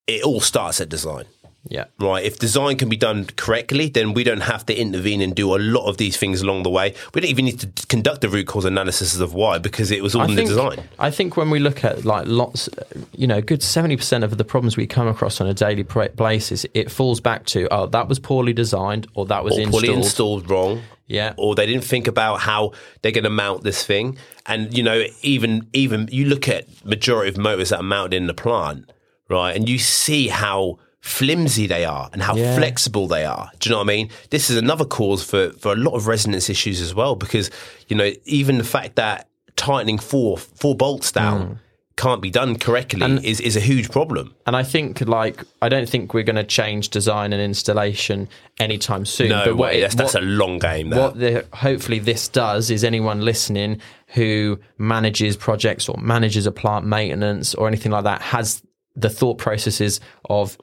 it 0.07 0.23
all 0.23 0.41
starts 0.41 0.81
at 0.81 0.89
design. 0.89 1.25
Yeah. 1.69 1.85
Right. 1.99 2.25
If 2.25 2.39
design 2.39 2.77
can 2.77 2.89
be 2.89 2.97
done 2.97 3.25
correctly, 3.35 3.87
then 3.89 4.13
we 4.13 4.23
don't 4.23 4.41
have 4.41 4.65
to 4.65 4.73
intervene 4.75 5.21
and 5.21 5.35
do 5.35 5.55
a 5.55 5.59
lot 5.59 5.87
of 5.87 5.97
these 5.97 6.17
things 6.17 6.41
along 6.41 6.63
the 6.63 6.69
way. 6.71 6.95
We 7.13 7.21
don't 7.21 7.29
even 7.29 7.45
need 7.45 7.59
to 7.59 7.87
conduct 7.87 8.21
the 8.21 8.29
root 8.29 8.47
cause 8.47 8.65
analysis 8.65 9.19
of 9.19 9.33
why 9.35 9.59
because 9.59 9.91
it 9.91 10.01
was 10.01 10.15
all 10.15 10.23
in 10.23 10.35
think, 10.35 10.49
the 10.49 10.55
design. 10.55 10.83
I 10.97 11.11
think 11.11 11.37
when 11.37 11.49
we 11.51 11.59
look 11.59 11.83
at 11.83 12.03
like 12.03 12.25
lots, 12.27 12.67
you 13.15 13.27
know, 13.27 13.37
a 13.37 13.41
good 13.43 13.61
seventy 13.61 13.95
percent 13.95 14.23
of 14.23 14.37
the 14.37 14.43
problems 14.43 14.75
we 14.75 14.87
come 14.87 15.07
across 15.07 15.39
on 15.39 15.47
a 15.47 15.53
daily 15.53 15.83
basis, 15.83 16.65
it 16.73 16.89
falls 16.89 17.19
back 17.19 17.45
to 17.47 17.67
oh 17.71 17.85
that 17.87 18.07
was 18.07 18.17
poorly 18.19 18.53
designed 18.53 19.07
or 19.13 19.25
that 19.27 19.43
was 19.43 19.57
Or 19.57 19.61
installed. 19.61 19.83
poorly 19.85 19.97
installed 19.97 20.49
wrong. 20.49 20.81
Yeah. 21.07 21.33
or 21.35 21.55
they 21.55 21.65
didn't 21.65 21.83
think 21.83 22.07
about 22.07 22.39
how 22.39 22.71
they're 23.01 23.11
going 23.11 23.25
to 23.25 23.29
mount 23.29 23.63
this 23.63 23.85
thing. 23.85 24.17
And 24.45 24.75
you 24.75 24.81
know, 24.81 25.03
even 25.21 25.67
even 25.73 26.07
you 26.11 26.25
look 26.25 26.47
at 26.47 26.65
majority 26.85 27.29
of 27.29 27.37
motors 27.37 27.69
that 27.69 27.81
are 27.81 27.83
mounted 27.83 28.15
in 28.15 28.27
the 28.27 28.33
plant, 28.33 28.89
right, 29.29 29.53
and 29.55 29.67
you 29.67 29.77
see 29.77 30.29
how 30.29 30.79
flimsy 31.01 31.65
they 31.67 31.83
are 31.83 32.09
and 32.13 32.21
how 32.21 32.35
Yeah. 32.35 32.55
flexible 32.55 33.07
they 33.07 33.25
are. 33.25 33.51
Do 33.59 33.69
you 33.69 33.73
know 33.73 33.79
what 33.79 33.85
I 33.85 33.95
mean? 33.95 34.09
This 34.29 34.49
is 34.49 34.57
another 34.57 34.85
cause 34.85 35.23
for 35.23 35.49
for 35.51 35.73
a 35.73 35.75
lot 35.75 35.93
of 35.95 36.07
resonance 36.07 36.49
issues 36.49 36.79
as 36.79 36.93
well 36.93 37.15
because 37.15 37.49
you 37.87 37.95
know 37.95 38.11
even 38.25 38.57
the 38.57 38.63
fact 38.63 38.95
that 38.95 39.27
tightening 39.55 39.97
four 39.97 40.37
four 40.37 40.75
bolts 40.75 41.11
down 41.11 41.41
hmm. 41.41 41.53
can't 41.97 42.21
be 42.21 42.29
done 42.29 42.57
correctly 42.57 43.01
is 43.27 43.41
is 43.41 43.55
a 43.55 43.59
huge 43.59 43.89
problem. 43.89 44.35
And 44.45 44.55
I 44.55 44.63
think, 44.63 45.01
like, 45.01 45.43
I 45.61 45.69
don't 45.69 45.89
think 45.89 46.13
we're 46.13 46.23
going 46.23 46.35
to 46.35 46.43
change 46.43 46.89
design 46.89 47.33
and 47.33 47.41
installation 47.41 48.29
anytime 48.59 49.05
soon. 49.05 49.29
No 49.29 49.45
but 49.45 49.57
what 49.57 49.69
way. 49.71 49.77
it- 49.79 49.81
That's, 49.81 49.95
that's 49.95 50.13
what- 50.13 50.23
a 50.23 50.25
long 50.25 50.59
game. 50.59 50.91
That. 50.91 50.99
what 50.99 51.19
the, 51.19 51.45
hopefully 51.53 51.99
this 51.99 52.27
does 52.27 52.69
is 52.69 52.83
anyone 52.83 53.21
listening 53.21 53.81
who 54.07 54.59
manages 54.77 55.35
projects 55.35 55.89
or 55.89 55.99
manages 55.99 56.45
a 56.45 56.51
plant 56.51 56.85
maintenance 56.85 57.55
or 57.55 57.67
anything 57.67 57.91
like 57.91 58.03
that 58.03 58.21
has 58.21 58.61
the 58.95 59.09
thought 59.09 59.37
processes 59.37 59.99
of 60.29 60.57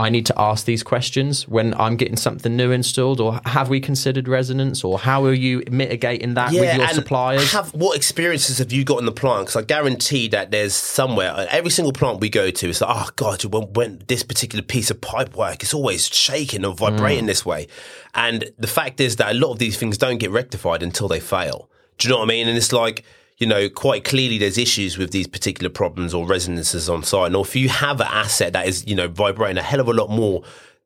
I 0.00 0.10
need 0.10 0.26
to 0.26 0.40
ask 0.40 0.64
these 0.64 0.84
questions 0.84 1.48
when 1.48 1.74
I'm 1.74 1.96
getting 1.96 2.16
something 2.16 2.56
new 2.56 2.70
installed, 2.70 3.20
or 3.20 3.40
have 3.46 3.68
we 3.68 3.80
considered 3.80 4.28
resonance, 4.28 4.84
or 4.84 4.96
how 4.96 5.24
are 5.24 5.32
you 5.32 5.64
mitigating 5.72 6.34
that 6.34 6.52
with 6.52 6.62
your 6.76 6.84
and 6.86 6.94
suppliers? 6.94 7.50
Have, 7.52 7.74
what 7.74 7.96
experiences 7.96 8.58
have 8.58 8.70
you 8.72 8.84
got 8.84 9.00
in 9.00 9.06
the 9.06 9.12
plant? 9.12 9.46
Because 9.46 9.56
I 9.56 9.62
guarantee 9.62 10.28
that 10.28 10.52
there's 10.52 10.72
somewhere, 10.74 11.32
uh, 11.32 11.46
every 11.50 11.72
single 11.72 11.92
plant 11.92 12.20
we 12.20 12.28
go 12.28 12.50
to, 12.52 12.68
it's 12.68 12.80
like, 12.80 12.90
oh 12.94 13.10
God, 13.16 13.44
when, 13.46 13.72
when 13.72 14.02
this 14.06 14.22
particular 14.22 14.62
piece 14.62 14.88
of 14.90 15.00
pipe 15.00 15.34
work, 15.36 15.64
it's 15.64 15.74
always 15.74 16.06
shaking 16.06 16.64
or 16.64 16.74
vibrating 16.74 17.24
Mm. 17.24 17.26
this 17.26 17.44
way. 17.44 17.66
And 18.14 18.52
the 18.56 18.68
fact 18.68 19.00
is 19.00 19.16
that 19.16 19.32
a 19.32 19.34
lot 19.34 19.50
of 19.50 19.58
these 19.58 19.76
things 19.76 19.98
don't 19.98 20.18
get 20.18 20.30
rectified 20.30 20.82
until 20.84 21.08
they 21.08 21.18
fail. 21.20 21.68
Do 21.98 22.06
you 22.06 22.14
know 22.14 22.18
what 22.20 22.26
I 22.26 22.28
mean? 22.28 22.46
And 22.46 22.56
it's 22.56 22.72
like, 22.72 23.02
you 23.38 23.46
know, 23.46 23.68
quite 23.68 24.04
clearly 24.04 24.36
there's 24.36 24.58
issues 24.58 24.98
with 24.98 25.12
these 25.12 25.28
particular 25.28 25.70
problems 25.70 26.12
or 26.12 26.26
resonances 26.26 26.88
on 26.88 27.04
site. 27.04 27.28
And 27.28 27.36
if 27.36 27.54
you 27.54 27.68
have 27.68 28.00
an 28.00 28.08
asset 28.10 28.52
that 28.52 28.66
is, 28.66 28.86
you 28.86 28.96
know, 28.96 29.06
vibrating 29.06 29.58
a 29.58 29.62
hell 29.62 29.80
of 29.80 29.88
a 29.88 29.92
lot 29.92 30.10
more 30.10 30.42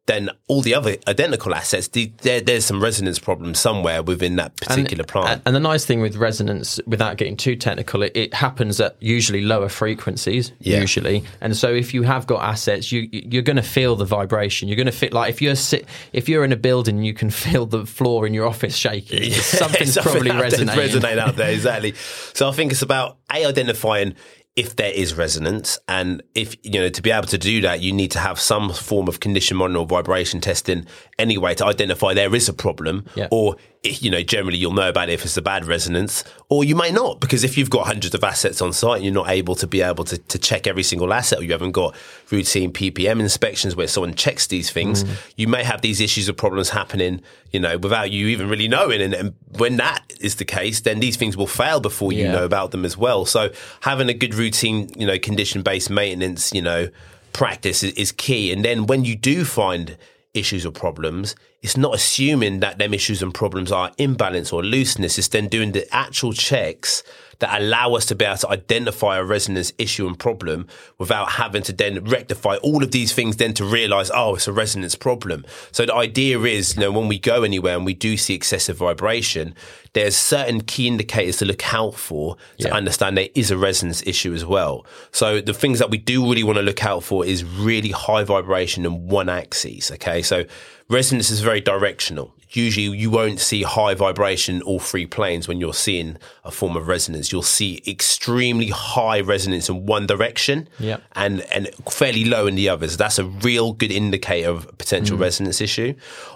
than 0.07 0.31
all 0.49 0.63
the 0.63 0.75
other 0.75 0.97
identical 1.07 1.55
assets, 1.55 1.89
the, 1.89 2.13
there, 2.23 2.41
there's 2.41 2.65
some 2.65 2.83
resonance 2.83 3.21
problem 3.21 3.55
somewhere 3.55 4.03
within 4.03 4.35
that 4.37 4.57
particular 4.57 5.05
plant. 5.05 5.43
And 5.47 5.55
the 5.55 5.61
nice 5.61 5.85
thing 5.85 6.01
with 6.01 6.17
resonance, 6.17 6.81
without 6.87 7.19
getting 7.19 7.37
too 7.37 7.55
technical, 7.55 8.03
it, 8.03 8.13
it 8.17 8.35
happens 8.35 8.81
at 8.81 8.97
usually 9.01 9.43
lower 9.43 9.69
frequencies. 9.69 10.53
Yeah. 10.59 10.81
Usually, 10.81 11.23
and 11.41 11.57
so 11.57 11.73
if 11.73 11.95
you 11.95 12.03
have 12.03 12.27
got 12.27 12.43
assets, 12.43 12.91
you 12.91 13.09
you're 13.13 13.43
going 13.43 13.57
to 13.57 13.63
feel 13.63 13.95
the 13.95 14.05
vibration. 14.05 14.69
You're 14.69 14.77
going 14.77 14.87
to 14.87 14.93
feel 14.93 15.11
like 15.13 15.31
if 15.31 15.41
you're 15.41 15.55
sit, 15.55 15.87
if 16.13 16.29
you're 16.29 16.45
in 16.45 16.53
a 16.53 16.57
building, 16.57 17.03
you 17.03 17.15
can 17.15 17.31
feel 17.43 17.67
the 17.67 17.87
floor 17.87 18.27
in 18.27 18.35
your 18.35 18.47
office 18.47 18.77
shaking. 18.77 19.31
Something's 19.33 19.95
Something 19.95 20.13
probably 20.13 20.31
resonating. 20.33 21.01
resonate 21.01 21.19
out 21.19 21.37
there 21.37 21.53
exactly. 21.53 21.95
So 22.35 22.49
I 22.49 22.53
think 22.53 22.73
it's 22.73 22.83
about 22.83 23.19
a 23.31 23.45
identifying 23.45 24.15
if 24.55 24.77
there 24.77 24.93
is 24.93 25.15
resonance, 25.15 25.79
and 25.89 26.23
if 26.35 26.57
you 26.63 26.73
know 26.81 26.89
to 26.89 27.03
be 27.03 27.11
able 27.11 27.27
to 27.29 27.39
do 27.39 27.61
that, 27.63 27.81
you 27.81 27.93
need 27.93 28.11
to 28.11 28.19
have 28.19 28.39
some 28.39 28.71
form 28.73 29.09
of 29.09 29.21
condition 29.21 29.57
monitoring 29.57 29.81
or 29.83 29.87
vibration 29.87 30.41
testing 30.41 30.87
anyway 31.19 31.55
to 31.55 31.65
identify 31.65 32.13
there 32.15 32.35
is 32.35 32.49
a 32.49 32.53
problem, 32.53 33.05
Yeah. 33.15 33.29
or 33.31 33.57
you 33.85 34.11
know 34.11 34.23
generally 34.23 34.59
you'll 34.59 34.73
know 34.73 34.89
about 34.89 35.09
it 35.09 35.15
if 35.15 35.25
it's 35.25 35.37
a 35.37 35.43
bad 35.43 35.65
resonance, 35.65 36.23
or 36.49 36.63
you 36.63 36.77
might 36.77 36.95
not 36.95 37.21
because 37.21 37.43
if 37.43 37.59
you've 37.59 37.71
got 37.71 37.87
hundreds 37.87 38.15
of 38.15 38.23
assets 38.23 38.63
on 38.63 38.73
site, 38.73 38.97
and 38.97 39.05
you're 39.05 39.15
not 39.15 39.29
able 39.29 39.57
to 39.57 39.67
be 39.67 39.83
able 39.83 40.05
to, 40.05 40.19
to 40.19 40.39
check 40.39 40.67
every 40.69 40.85
single 40.85 41.13
asset, 41.13 41.41
or 41.41 41.43
you 41.43 41.51
haven't 41.51 41.73
got 41.73 41.95
routine 42.31 42.73
PPM 42.73 43.19
inspections 43.19 43.75
where 43.75 43.89
someone 43.89 44.15
checks 44.15 44.47
these 44.47 44.71
things, 44.71 45.03
mm. 45.03 45.17
you 45.37 45.49
may 45.49 45.65
have 45.65 45.83
these 45.83 46.01
issues 46.01 46.29
or 46.29 46.33
problems 46.33 46.71
happening, 46.71 47.21
you 47.51 47.59
know, 47.59 47.77
without 47.77 48.13
you 48.13 48.29
even 48.29 48.49
really 48.49 48.69
knowing. 48.69 49.03
And, 49.03 49.15
and 49.15 49.35
when 49.59 49.77
that 49.79 50.05
is 50.21 50.37
the 50.37 50.45
case, 50.45 50.81
then 50.83 51.01
these 51.01 51.17
things 51.17 51.37
will 51.37 51.49
fail 51.49 51.81
before 51.81 52.13
you 52.13 52.25
Yeah. 52.25 52.33
know 52.33 52.45
about 52.45 52.71
them 52.71 52.85
as 52.85 52.97
well. 52.97 53.25
So 53.25 53.51
having 53.81 54.09
a 54.09 54.15
good 54.15 54.35
routine, 54.35 54.91
you 54.97 55.07
know, 55.07 55.19
condition 55.19 55.63
based 55.63 55.91
maintenance, 55.91 56.53
you 56.53 56.63
know, 56.63 56.89
practice 57.33 57.83
is, 57.83 57.95
is 57.95 58.13
key. 58.13 58.53
And 58.53 58.65
then 58.65 58.87
when 58.87 59.05
you 59.05 59.17
do 59.17 59.45
find 59.45 59.97
issues 60.35 60.65
or 60.65 60.73
problems, 60.73 61.35
it's 61.63 61.77
not 61.77 61.95
assuming 61.95 62.61
that 62.61 62.79
them 62.79 62.95
issues 62.95 63.23
and 63.23 63.35
problems 63.35 63.71
are 63.71 63.93
imbalance 63.99 64.53
or 64.53 64.63
looseness. 64.63 65.19
It's 65.19 65.29
then 65.29 65.49
doing 65.49 65.73
the 65.73 65.93
actual 65.95 66.33
checks 66.33 67.03
that 67.43 67.61
allow 67.61 67.93
us 67.95 68.07
to 68.07 68.15
be 68.15 68.25
able 68.25 68.39
to 68.39 68.51
identify 68.51 69.19
a 69.19 69.25
resonance 69.25 69.73
issue 69.79 70.07
and 70.07 70.19
problem 70.19 70.67
without 70.99 71.33
having 71.33 71.63
to 71.65 71.73
then 71.73 72.03
rectify 72.05 72.57
all 72.57 72.83
of 72.83 72.91
these 72.93 73.13
things 73.13 73.37
then 73.37 73.53
to 73.55 73.65
realize, 73.65 74.11
oh, 74.15 74.35
it's 74.37 74.49
a 74.49 74.53
resonance 74.53 74.95
problem. 74.95 75.45
So 75.71 75.85
the 75.85 75.95
idea 75.95 76.41
is, 76.41 76.75
you 76.77 76.81
know, 76.81 76.91
when 76.91 77.09
we 77.09 77.19
go 77.19 77.43
anywhere 77.43 77.77
and 77.77 77.85
we 77.85 77.95
do 77.95 78.17
see 78.17 78.35
excessive 78.35 78.79
vibration, 78.79 79.55
there's 79.93 80.17
certain 80.17 80.63
key 80.63 80.89
indicators 80.89 81.37
to 81.39 81.45
look 81.45 81.75
out 81.75 81.95
for 81.95 82.37
to 82.59 82.69
Yeah. 82.69 82.75
understand 82.75 83.19
there 83.19 83.29
is 83.35 83.51
a 83.51 83.59
resonance 83.59 84.03
issue 84.07 84.33
as 84.33 84.45
well. 84.47 84.87
So 85.11 85.41
the 85.43 85.53
things 85.53 85.79
that 85.81 85.91
we 85.91 85.99
do 85.99 86.23
really 86.23 86.43
want 86.43 86.57
to 86.57 86.63
look 86.63 86.85
out 86.85 87.05
for 87.05 87.27
is 87.27 87.45
really 87.45 87.91
high 87.91 88.25
vibration 88.25 88.87
in 88.87 89.09
one 89.09 89.29
axis. 89.29 89.91
Okay. 89.91 90.23
So 90.23 90.45
resonance 90.89 91.31
is 91.31 91.41
very 91.41 91.61
directional. 91.61 92.33
Usually 92.53 92.97
you 92.97 93.11
won't 93.11 93.41
see 93.41 93.63
high 93.63 93.95
vibration 93.95 94.61
all 94.63 94.79
three 94.79 95.07
planes 95.07 95.49
when 95.49 95.59
you're 95.61 95.73
seeing 95.75 96.19
a 96.45 96.51
form 96.51 96.77
of 96.77 96.87
resonance. 96.87 97.33
You'll 97.33 97.43
see 97.43 97.83
extremely 97.87 98.69
high 98.69 99.21
resonance 99.21 99.69
in 99.69 99.87
one 99.87 100.07
direction 100.07 100.69
Yeah. 100.79 100.99
and, 101.13 101.41
and 101.53 101.71
fairly 101.91 102.25
low 102.25 102.47
in 102.47 102.55
the 102.55 102.69
others. 102.69 102.97
That's 102.97 103.19
a 103.19 103.25
real 103.25 103.73
good 103.73 103.91
indicator 103.91 104.51
of 104.51 104.77
potential 104.77 105.17
Mm. 105.17 105.21
resonance 105.21 105.61
issue. 105.61 105.95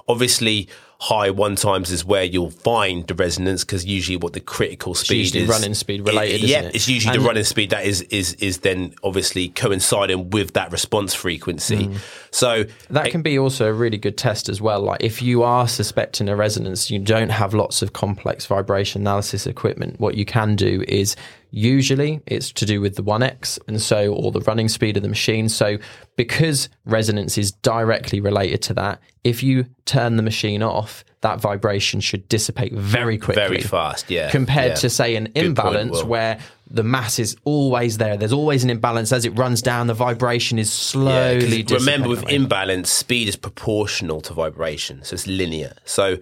Obviously, 0.09 0.69
high 0.99 1.31
one 1.31 1.57
times 1.57 1.91
is 1.91 2.05
where 2.05 2.25
you'll 2.25 2.51
find 2.51 3.07
the 3.07 3.15
resonance 3.15 3.65
because 3.65 3.85
usually 3.85 4.17
what 4.17 4.33
the 4.33 4.41
critical 4.41 4.95
speed 4.95 5.19
usually 5.19 5.43
is 5.43 5.49
running 5.49 5.75
speed 5.75 6.07
related, 6.07 6.41
yeah, 6.43 6.59
isn't 6.61 6.71
it? 6.71 6.75
it's 6.77 6.89
usually 6.89 7.15
And- 7.15 7.23
the 7.23 7.27
running 7.27 7.45
speed 7.45 7.71
that 7.71 7.85
is 7.85 8.01
is 8.03 8.35
is 8.35 8.59
then 8.59 8.95
obviously 9.03 9.51
coinciding 9.51 10.31
with 10.31 10.55
that 10.55 10.73
response 10.73 11.13
frequency. 11.13 11.89
Mm. 11.89 11.99
So 12.31 12.65
That 12.91 13.11
can 13.11 13.23
be 13.23 13.39
also 13.39 13.69
a 13.69 13.73
really 13.73 13.99
good 13.99 14.17
test 14.17 14.49
as 14.49 14.61
well. 14.61 14.81
Like 14.81 15.03
if 15.03 15.21
you 15.21 15.43
are 15.43 15.69
suspecting 15.69 16.29
a 16.29 16.37
resonance, 16.37 16.91
you 16.91 16.99
don't 16.99 17.31
have 17.31 17.53
lots 17.53 17.83
of 17.83 17.93
complex 17.93 18.47
vibration 18.47 19.03
analysis 19.03 19.47
equipment. 19.47 20.01
What 20.01 20.15
you 20.15 20.25
can 20.25 20.57
do 20.57 20.83
is 20.89 21.15
usually 21.51 22.21
it's 22.27 22.53
to 22.53 22.67
do 22.67 22.81
with 22.81 22.97
the 22.97 23.03
1x 23.03 23.59
and 23.69 23.81
so 23.81 24.13
or 24.13 24.33
the 24.33 24.41
running 24.41 24.69
speed 24.69 24.97
of 24.97 25.03
the 25.03 25.09
machine. 25.09 25.49
So 25.49 25.79
because 26.17 26.69
resonance 26.85 27.39
is 27.39 27.53
directly 27.53 28.21
related 28.21 28.63
to 28.63 28.75
that, 28.75 29.01
if 29.25 29.43
you 29.43 29.67
turn 29.85 30.17
the 30.17 30.23
machine 30.23 30.63
off, 30.63 31.05
that 31.21 31.41
vibration 31.41 32.01
should 32.01 32.29
dissipate 32.29 32.73
very 32.73 33.19
quickly. 33.19 33.43
very 33.43 33.61
fast, 33.61 34.11
yeah. 34.11 34.31
Compared 34.31 34.71
yeah. 34.71 34.75
to 34.77 34.91
say 34.91 35.17
an 35.17 35.25
point, 35.27 35.37
imbalance 35.37 36.03
Will. 36.03 36.07
where 36.07 36.39
the 36.71 36.83
mass 36.83 37.19
is 37.19 37.37
always 37.45 37.99
there. 37.99 38.17
There's 38.17 38.33
always 38.33 38.65
an 38.65 38.71
imbalance 38.71 39.13
as 39.13 39.25
it 39.25 39.31
runs 39.31 39.63
down. 39.63 39.87
The 39.87 39.95
vibration 39.95 40.59
is 40.59 40.69
Yeah, 40.69 41.39
slowly. 41.39 41.65
remember 41.71 42.09
with 42.09 42.29
imbalance, 42.29 42.91
speed 42.91 43.29
is 43.29 43.37
proportional 43.37 44.21
to 44.23 44.33
vibration, 44.33 45.03
so 45.03 45.15
it's 45.15 45.27
linear. 45.27 45.75
So 45.85 46.19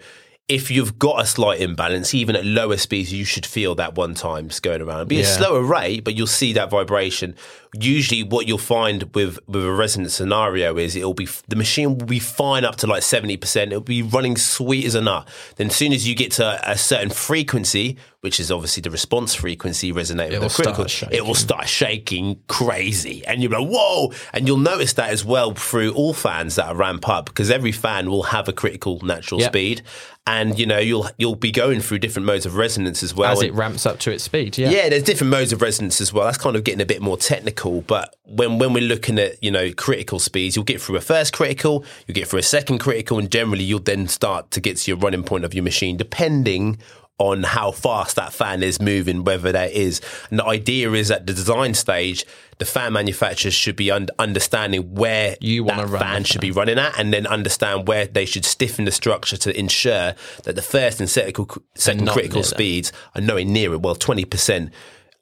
if 0.47 0.71
you've 0.71 0.99
got 0.99 1.23
a 1.23 1.27
slight 1.27 1.63
imbalance, 1.63 2.13
even 2.13 2.37
at 2.37 2.45
lower 2.45 2.77
speeds, 2.77 3.11
you 3.11 3.25
should 3.25 3.47
feel 3.47 3.75
that 3.77 3.95
one 3.95 4.13
times 4.15 4.61
going 4.61 4.83
around. 4.83 5.01
It'll 5.01 5.09
be 5.09 5.21
a 5.21 5.25
slower 5.25 5.63
rate, 5.63 6.05
but 6.05 6.15
you'll 6.15 6.27
see 6.27 6.53
that 6.53 6.69
vibration. 6.69 7.35
Usually, 7.73 8.23
what 8.23 8.47
you'll 8.47 8.59
find 8.59 9.05
with 9.15 9.39
with 9.49 9.65
a 9.65 9.73
resonance 9.73 10.15
scenario 10.15 10.77
is 10.77 10.97
it'll 10.97 11.15
be 11.15 11.29
the 11.49 11.57
machine 11.57 11.97
will 11.99 12.07
be 12.07 12.19
fine 12.19 12.65
up 12.65 12.77
to 12.77 12.87
like 12.87 13.03
seventy 13.03 13.39
percent. 13.39 13.73
It'll 13.73 13.81
be 13.83 14.03
running 14.03 14.37
sweet 14.37 14.85
as 14.85 14.95
a 14.95 15.01
nut. 15.01 15.27
Then, 15.57 15.69
as 15.69 15.77
soon 15.77 15.93
as 15.95 16.07
you 16.07 16.15
get 16.15 16.33
to 16.33 16.61
a 16.71 16.77
certain 16.77 17.11
frequency, 17.11 17.97
which 18.21 18.39
is 18.39 18.53
obviously 18.53 18.83
the 18.83 18.91
response 18.91 19.35
frequency 19.35 19.93
resonating 19.93 20.35
It 20.35 20.41
with 20.41 20.55
the 20.57 20.63
critical, 20.63 21.09
it 21.11 21.25
will 21.27 21.35
start 21.35 21.67
shaking 21.69 22.41
crazy, 22.47 23.27
and 23.27 23.43
you'll 23.43 23.51
be 23.51 23.57
like, 23.59 23.69
"Whoa!" 23.69 24.13
And 24.35 24.47
you'll 24.47 24.59
notice 24.59 24.93
that 24.93 25.11
as 25.11 25.25
well 25.25 25.53
through 25.53 25.95
all 25.95 26.13
fans 26.13 26.55
that 26.57 26.67
are 26.67 26.77
ramp 26.77 27.09
up 27.09 27.27
because 27.27 27.51
every 27.51 27.73
fan 27.73 28.09
will 28.11 28.25
have 28.25 28.47
a 28.47 28.53
critical 28.53 29.01
natural 29.03 29.41
Yep. 29.41 29.51
speed, 29.51 29.83
and 30.27 30.59
you 30.59 30.65
know 30.65 30.79
you'll 30.79 31.09
you'll 31.19 31.35
be 31.35 31.51
going 31.51 31.81
through 31.81 31.99
different 31.99 32.25
modes 32.27 32.47
of 32.47 32.57
resonance 32.57 33.03
as 33.03 33.15
well. 33.15 33.31
as 33.33 33.41
And- 33.41 33.49
it 33.51 33.55
ramps 33.55 33.85
up 33.85 33.99
to 34.01 34.11
its 34.11 34.25
speed. 34.25 34.57
Yeah. 34.57 34.71
yeah, 34.71 34.89
there's 34.89 35.03
different 35.03 35.31
modes 35.31 35.53
of 35.53 35.61
resonance 35.61 36.01
as 36.01 36.13
well. 36.13 36.25
That's 36.25 36.39
kind 36.39 36.57
of 36.57 36.65
getting 36.65 36.81
a 36.81 36.87
bit 36.87 37.03
more 37.03 37.17
technical. 37.19 37.83
But 37.83 38.17
when 38.25 38.59
when 38.59 38.73
we're 38.73 38.89
looking 38.89 39.19
at 39.19 39.43
you 39.43 39.51
know 39.51 39.73
critical 39.73 40.19
speeds, 40.19 40.57
you'll 40.57 40.65
get 40.65 40.81
through 40.81 40.97
a 40.97 41.01
first 41.03 41.33
critical, 41.35 41.85
you'll 42.07 42.15
get 42.15 42.27
through 42.29 42.39
a 42.41 42.43
second 42.45 42.79
critical, 42.79 43.19
and 43.19 43.31
generally 43.31 43.65
you'll 43.65 43.81
then 43.81 44.09
start 44.09 44.51
to 44.53 44.61
get 44.61 44.79
to 44.79 44.91
your 44.91 44.99
running 44.99 45.25
point 45.25 45.45
of 45.45 45.53
your 45.53 45.65
machine, 45.65 45.97
depending 45.97 46.79
on 47.19 47.45
how 47.45 47.71
fast 47.71 48.17
that 48.17 48.33
fan 48.33 48.63
is 48.63 48.81
moving, 48.81 49.23
whether 49.23 49.53
that 49.53 49.73
is. 49.73 50.01
And 50.31 50.39
the 50.39 50.47
idea 50.47 50.91
is 50.93 51.11
at 51.11 51.27
the 51.27 51.33
design 51.33 51.75
stage, 51.75 52.25
the 52.59 52.65
fan 52.65 52.93
manufacturers 52.93 53.55
should 53.55 53.77
be 53.77 53.91
un- 53.91 54.09
understanding 54.19 54.95
where 54.95 55.37
You 55.41 55.65
that 55.67 55.89
fan 55.89 56.23
the 56.23 56.29
should 56.29 56.41
be 56.41 56.51
running 56.51 56.79
at, 56.79 56.99
and 56.99 57.13
then 57.13 57.27
understand 57.27 57.87
where 57.87 58.07
they 58.07 58.25
should 58.25 58.45
stiffen 58.45 58.85
the 58.85 58.91
structure 58.91 59.37
to 59.37 59.59
ensure 59.59 60.15
that 60.43 60.57
the 60.57 60.63
first 60.63 61.01
and 61.01 61.09
second, 61.09 61.47
second 61.75 62.09
critical 62.09 62.43
speeds 62.43 62.93
are 63.15 63.21
nowhere 63.21 63.45
near 63.45 63.75
it. 63.75 63.83
Well, 63.83 63.95
twenty 63.95 64.25
percent 64.25 64.73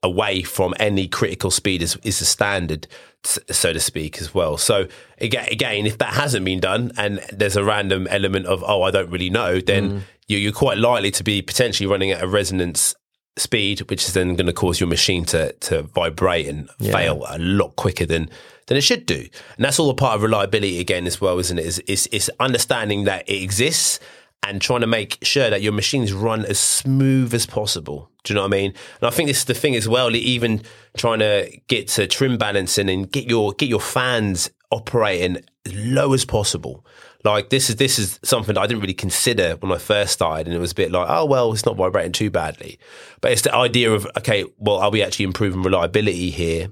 away 0.02 0.42
from 0.42 0.74
any 0.80 1.06
critical 1.06 1.50
speed 1.50 1.80
is, 1.80 1.96
is 2.02 2.18
the 2.18 2.24
standard, 2.24 2.88
so 3.24 3.72
to 3.72 3.80
speak, 3.80 4.20
as 4.20 4.34
well. 4.34 4.56
So 4.56 4.86
again, 5.18 5.48
again, 5.50 5.86
if 5.86 5.98
that 5.98 6.14
hasn't 6.14 6.44
been 6.44 6.60
done 6.60 6.92
and 6.96 7.20
there's 7.32 7.56
a 7.56 7.64
random 7.64 8.06
element 8.08 8.46
of 8.46 8.64
oh, 8.66 8.82
I 8.82 8.90
don't 8.90 9.10
really 9.10 9.30
know, 9.30 9.60
then 9.60 9.90
mm. 9.90 10.02
you, 10.28 10.38
you're 10.38 10.52
quite 10.52 10.78
likely 10.78 11.10
to 11.12 11.24
be 11.24 11.42
potentially 11.42 11.86
running 11.86 12.10
at 12.10 12.22
a 12.22 12.26
resonance 12.26 12.94
speed, 13.36 13.80
which 13.90 14.04
is 14.04 14.12
then 14.12 14.34
going 14.36 14.46
to 14.46 14.52
cause 14.52 14.80
your 14.80 14.88
machine 14.88 15.24
to 15.26 15.52
to 15.52 15.82
vibrate 15.82 16.46
and 16.48 16.68
Yeah. 16.78 16.92
fail 16.92 17.24
a 17.28 17.38
lot 17.38 17.76
quicker 17.76 18.06
than 18.06 18.28
than 18.66 18.76
it 18.76 18.82
should 18.82 19.06
do. 19.06 19.26
And 19.56 19.64
that's 19.64 19.78
all 19.78 19.90
a 19.90 19.94
part 19.94 20.16
of 20.16 20.22
reliability 20.22 20.80
again 20.80 21.06
as 21.06 21.20
well, 21.20 21.38
isn't 21.38 21.58
it? 21.58 21.66
Is 21.66 21.78
is 21.80 22.06
is 22.08 22.30
understanding 22.40 23.04
that 23.04 23.28
it 23.28 23.42
exists 23.42 24.00
and 24.42 24.60
trying 24.60 24.80
to 24.80 24.86
make 24.86 25.18
sure 25.22 25.50
that 25.50 25.62
your 25.62 25.72
machines 25.72 26.12
run 26.12 26.44
as 26.44 26.58
smooth 26.58 27.32
as 27.32 27.46
possible. 27.46 28.10
Do 28.24 28.32
you 28.32 28.36
know 28.36 28.42
what 28.42 28.54
I 28.54 28.56
mean? 28.56 28.74
And 29.00 29.08
I 29.08 29.10
think 29.10 29.28
this 29.28 29.38
is 29.38 29.44
the 29.44 29.54
thing 29.54 29.76
as 29.76 29.88
well, 29.88 30.14
even 30.14 30.62
trying 30.96 31.20
to 31.20 31.50
get 31.68 31.88
to 31.88 32.06
trim 32.06 32.38
balancing 32.38 32.88
and 32.88 33.10
get 33.10 33.28
your 33.28 33.52
get 33.52 33.68
your 33.68 33.80
fans 33.80 34.50
operating 34.70 35.44
as 35.66 35.74
low 35.74 36.12
as 36.12 36.24
possible. 36.24 36.84
Like 37.24 37.50
this 37.50 37.70
is 37.70 37.76
this 37.76 37.98
is 37.98 38.18
something 38.24 38.54
that 38.54 38.60
I 38.60 38.66
didn't 38.66 38.80
really 38.80 38.94
consider 38.94 39.54
when 39.56 39.70
I 39.70 39.78
first 39.78 40.12
started, 40.12 40.48
and 40.48 40.56
it 40.56 40.60
was 40.60 40.72
a 40.72 40.76
bit 40.76 40.90
like, 40.90 41.06
oh 41.08 41.24
well, 41.24 41.52
it's 41.52 41.64
not 41.64 41.76
vibrating 41.76 42.12
too 42.12 42.30
badly. 42.30 42.80
But 43.20 43.32
it's 43.32 43.42
the 43.42 43.54
idea 43.54 43.92
of 43.92 44.06
okay, 44.18 44.44
well, 44.58 44.78
are 44.78 44.90
we 44.90 45.02
actually 45.02 45.26
improving 45.26 45.62
reliability 45.62 46.30
here, 46.30 46.70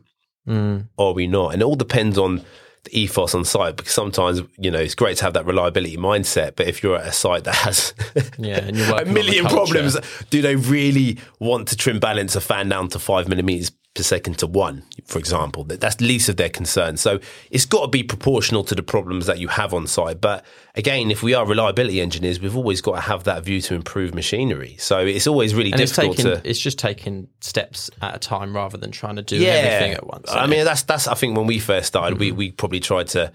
mm. 0.48 0.88
or 0.96 1.10
are 1.10 1.14
we 1.14 1.28
not? 1.28 1.52
And 1.52 1.62
it 1.62 1.64
all 1.64 1.76
depends 1.76 2.18
on 2.18 2.44
the 2.84 2.98
ethos 2.98 3.34
on 3.34 3.44
site 3.44 3.76
because 3.76 3.92
sometimes 3.92 4.42
you 4.58 4.70
know 4.70 4.78
it's 4.78 4.94
great 4.94 5.16
to 5.18 5.24
have 5.24 5.34
that 5.34 5.46
reliability 5.46 5.96
mindset, 5.96 6.56
but 6.56 6.66
if 6.66 6.82
you're 6.82 6.96
at 6.96 7.06
a 7.06 7.12
site 7.12 7.44
that 7.44 7.54
has 7.54 7.94
Yeah, 8.38 8.58
and 8.58 8.76
a 8.76 8.80
working 8.80 8.92
on 8.92 9.04
the 9.04 9.12
million 9.12 9.44
problems, 9.46 9.96
do 10.30 10.42
they 10.42 10.56
really 10.56 11.18
want 11.38 11.68
to 11.68 11.76
trim 11.76 12.00
balance 12.00 12.36
a 12.36 12.40
fan 12.40 12.68
down 12.68 12.88
to 12.90 12.98
five 12.98 13.28
millimeters 13.28 13.70
per 13.94 14.02
second 14.02 14.38
to 14.38 14.46
one, 14.46 14.84
for 15.04 15.18
example? 15.18 15.64
That- 15.64 15.80
That's 15.80 16.00
least 16.00 16.28
of 16.28 16.36
their 16.36 16.48
concern. 16.48 16.96
So 16.96 17.20
it's 17.50 17.64
got 17.64 17.82
to 17.82 17.88
be 17.88 18.02
proportional 18.02 18.62
to 18.64 18.74
the 18.74 18.82
problems 18.82 19.26
that 19.26 19.38
you 19.38 19.48
have 19.48 19.74
on 19.74 19.86
site. 19.86 20.20
But 20.20 20.44
again, 20.74 21.10
if 21.10 21.22
we 21.22 21.34
are 21.34 21.46
reliability 21.46 22.00
engineers, 22.00 22.40
we've 22.40 22.56
always 22.56 22.80
got 22.80 22.96
to 22.96 23.00
have 23.00 23.24
that 23.24 23.44
view 23.44 23.60
to 23.62 23.74
improve 23.74 24.14
machinery. 24.14 24.76
So 24.78 24.98
it's 24.98 25.26
always 25.26 25.54
really 25.54 25.72
And 25.72 25.80
it's 25.80 25.92
difficult 25.92 26.18
taking 26.18 26.32
to. 26.32 26.48
it's 26.48 26.60
just 26.60 26.78
taking 26.78 27.28
steps 27.40 27.90
at 28.00 28.14
a 28.14 28.18
time 28.18 28.54
rather 28.54 28.78
than 28.78 28.90
trying 28.90 29.16
to 29.16 29.22
do 29.22 29.42
everything 29.42 29.92
at 29.94 30.06
once. 30.06 30.30
I 30.30 30.46
mean, 30.46 30.64
that's 30.64 30.82
that's. 30.82 31.08
I 31.08 31.14
think 31.14 31.36
when 31.36 31.46
we 31.46 31.58
first 31.58 31.88
started, 31.88 32.18
we 32.18 32.28
mm-hmm. 32.28 32.38
we 32.38 32.52
probably 32.52 32.80
tried 32.80 33.08
to 33.08 33.32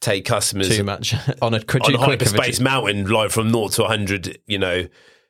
take 0.00 0.24
customers 0.24 0.74
too 0.74 0.82
much 0.82 1.14
on 1.42 1.52
a 1.54 1.58
on 1.58 1.94
a 1.94 1.98
hyperspace 1.98 2.58
mountain, 2.58 3.06
like 3.06 3.30
from 3.30 3.50
naught 3.50 3.72
to 3.72 3.84
hundred, 3.84 4.38
you 4.46 4.58
know, 4.58 4.86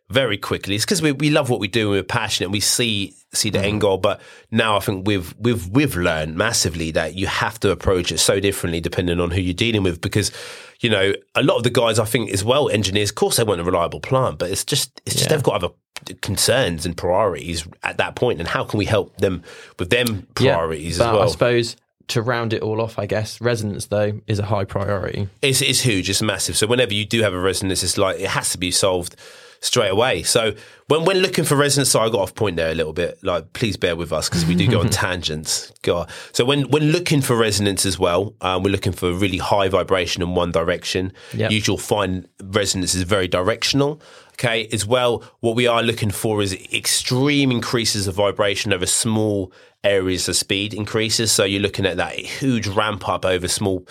very 0.08 0.38
quickly. 0.38 0.74
It's 0.74 0.84
because 0.84 1.02
we, 1.02 1.12
we 1.12 1.30
love 1.30 1.50
what 1.50 1.60
we 1.60 1.68
do 1.68 1.88
and 1.88 1.90
we're 1.90 2.02
passionate. 2.02 2.46
And 2.46 2.52
we 2.52 2.60
see 2.60 3.14
see 3.32 3.50
the 3.50 3.58
Mm-hmm. 3.58 3.68
end 3.68 3.80
goal, 3.80 3.98
but 3.98 4.20
now 4.50 4.76
I 4.76 4.80
think 4.80 5.06
we've 5.06 5.34
we've 5.38 5.68
we've 5.68 5.96
learned 5.96 6.36
massively 6.36 6.90
that 6.92 7.14
you 7.14 7.26
have 7.26 7.58
to 7.60 7.70
approach 7.70 8.10
it 8.12 8.18
so 8.18 8.40
differently 8.40 8.80
depending 8.80 9.20
on 9.20 9.30
who 9.30 9.40
you're 9.40 9.54
dealing 9.54 9.82
with. 9.82 10.00
Because 10.00 10.32
you 10.80 10.90
know, 10.90 11.12
a 11.34 11.42
lot 11.42 11.56
of 11.56 11.62
the 11.62 11.70
guys 11.70 11.98
I 11.98 12.04
think 12.06 12.30
as 12.30 12.42
well, 12.42 12.68
engineers, 12.70 13.10
of 13.10 13.14
course, 13.16 13.36
they 13.36 13.44
want 13.44 13.60
a 13.60 13.64
reliable 13.64 14.00
plant, 14.00 14.38
but 14.38 14.50
it's 14.50 14.64
just 14.64 15.00
it's 15.06 15.14
just 15.16 15.30
Yeah. 15.30 15.36
they've 15.36 15.44
got 15.44 15.62
other 15.62 15.74
concerns 16.22 16.86
and 16.86 16.96
priorities 16.96 17.66
at 17.82 17.98
that 17.98 18.14
point, 18.16 18.38
and 18.40 18.48
how 18.48 18.64
can 18.64 18.78
we 18.78 18.86
help 18.86 19.16
them 19.18 19.42
with 19.78 19.90
them 19.90 20.26
Yeah, 20.40 20.54
priorities 20.54 20.98
but 20.98 21.08
as 21.08 21.12
well? 21.12 21.22
I 21.22 21.26
suppose 21.26 21.76
to 22.08 22.22
round 22.22 22.52
it 22.52 22.62
all 22.62 22.80
off, 22.80 22.98
I 22.98 23.06
guess 23.06 23.40
resonance 23.40 23.86
though 23.86 24.20
is 24.26 24.38
a 24.40 24.44
high 24.46 24.64
priority. 24.64 25.28
It's, 25.42 25.62
it's 25.62 25.80
huge. 25.82 26.10
It's 26.10 26.20
massive. 26.22 26.56
So 26.56 26.66
whenever 26.66 26.92
you 26.92 27.04
do 27.04 27.22
have 27.22 27.32
a 27.34 27.38
resonance, 27.38 27.84
it's 27.84 27.96
like 27.98 28.18
it 28.18 28.28
has 28.30 28.50
to 28.50 28.58
be 28.58 28.72
solved 28.72 29.14
straight 29.60 29.90
away. 29.90 30.22
So 30.22 30.54
when 30.88 31.04
when 31.04 31.18
looking 31.18 31.44
for 31.44 31.56
resonance, 31.56 31.90
so 31.90 32.00
I 32.00 32.08
got 32.08 32.20
off 32.20 32.34
point 32.34 32.56
there 32.56 32.70
a 32.70 32.74
little 32.74 32.92
bit. 32.92 33.22
Like, 33.22 33.52
please 33.52 33.76
bear 33.76 33.94
with 33.94 34.12
us 34.12 34.28
because 34.28 34.44
we 34.44 34.54
do 34.54 34.66
go 34.68 34.80
on 34.80 34.88
tangents. 34.90 35.72
God. 35.82 36.10
So 36.32 36.44
when 36.44 36.68
when 36.70 36.90
looking 36.92 37.20
for 37.20 37.36
resonance 37.36 37.86
as 37.86 37.98
well, 37.98 38.34
um, 38.40 38.62
we're 38.62 38.72
looking 38.72 38.92
for 38.92 39.10
a 39.10 39.14
really 39.14 39.38
high 39.38 39.68
vibration 39.68 40.22
in 40.22 40.34
one 40.34 40.52
direction. 40.52 41.12
Yep. 41.34 41.50
Usually, 41.50 41.72
you'll 41.72 41.78
find 41.78 42.26
resonance 42.42 42.94
is 42.94 43.02
very 43.02 43.28
directional. 43.28 44.00
Okay, 44.34 44.68
as 44.72 44.86
well, 44.86 45.22
what 45.40 45.54
we 45.54 45.66
are 45.66 45.82
looking 45.82 46.10
for 46.10 46.40
is 46.40 46.54
extreme 46.72 47.50
increases 47.50 48.06
of 48.06 48.14
vibration 48.14 48.72
over 48.72 48.86
small 48.86 49.52
areas 49.84 50.28
of 50.28 50.36
speed 50.36 50.72
increases. 50.72 51.30
So 51.30 51.44
you're 51.44 51.60
looking 51.60 51.84
at 51.84 51.98
that 51.98 52.14
huge 52.14 52.66
ramp 52.66 53.06
up 53.06 53.26
over 53.26 53.48
small 53.48 53.86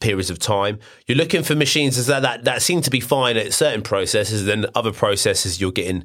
periods 0.00 0.30
of 0.30 0.38
time. 0.38 0.78
You're 1.06 1.18
looking 1.18 1.42
for 1.42 1.54
machines 1.54 2.04
that, 2.06 2.22
that 2.22 2.44
that 2.44 2.62
seem 2.62 2.82
to 2.82 2.90
be 2.90 3.00
fine 3.00 3.36
at 3.36 3.52
certain 3.52 3.82
processes, 3.82 4.44
then 4.44 4.66
other 4.74 4.92
processes 4.92 5.60
you're 5.60 5.72
getting 5.72 6.04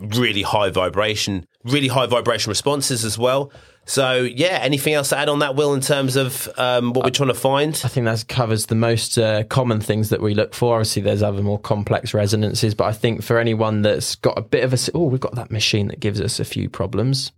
really 0.00 0.42
high 0.42 0.70
vibration, 0.70 1.46
really 1.64 1.88
high 1.88 2.06
vibration 2.06 2.50
responses 2.50 3.04
as 3.04 3.18
well. 3.18 3.52
So 3.86 4.22
yeah, 4.22 4.58
anything 4.62 4.94
else 4.94 5.10
to 5.10 5.18
add 5.18 5.28
on 5.28 5.40
that, 5.40 5.56
Will, 5.56 5.74
in 5.74 5.82
terms 5.82 6.16
of 6.16 6.48
um, 6.56 6.94
what 6.94 7.04
we're 7.04 7.10
trying 7.10 7.28
to 7.28 7.34
find? 7.34 7.78
I 7.84 7.88
think 7.88 8.06
that 8.06 8.26
covers 8.28 8.66
the 8.66 8.74
most 8.74 9.18
uh, 9.18 9.44
common 9.44 9.80
things 9.80 10.08
that 10.08 10.22
we 10.22 10.34
look 10.34 10.54
for. 10.54 10.76
Obviously, 10.76 11.02
there's 11.02 11.22
other 11.22 11.42
more 11.42 11.58
complex 11.58 12.14
resonances, 12.14 12.74
but 12.74 12.84
I 12.84 12.92
think 12.92 13.22
for 13.22 13.38
anyone 13.38 13.82
that's 13.82 14.14
got 14.16 14.38
a 14.38 14.42
bit 14.42 14.64
of 14.64 14.72
a 14.72 14.78
oh, 14.94 15.04
we've 15.04 15.20
got 15.20 15.34
that 15.34 15.50
machine 15.50 15.88
that 15.88 16.00
gives 16.00 16.20
us 16.20 16.40
a 16.40 16.44
few 16.44 16.70
problems. 16.70 17.32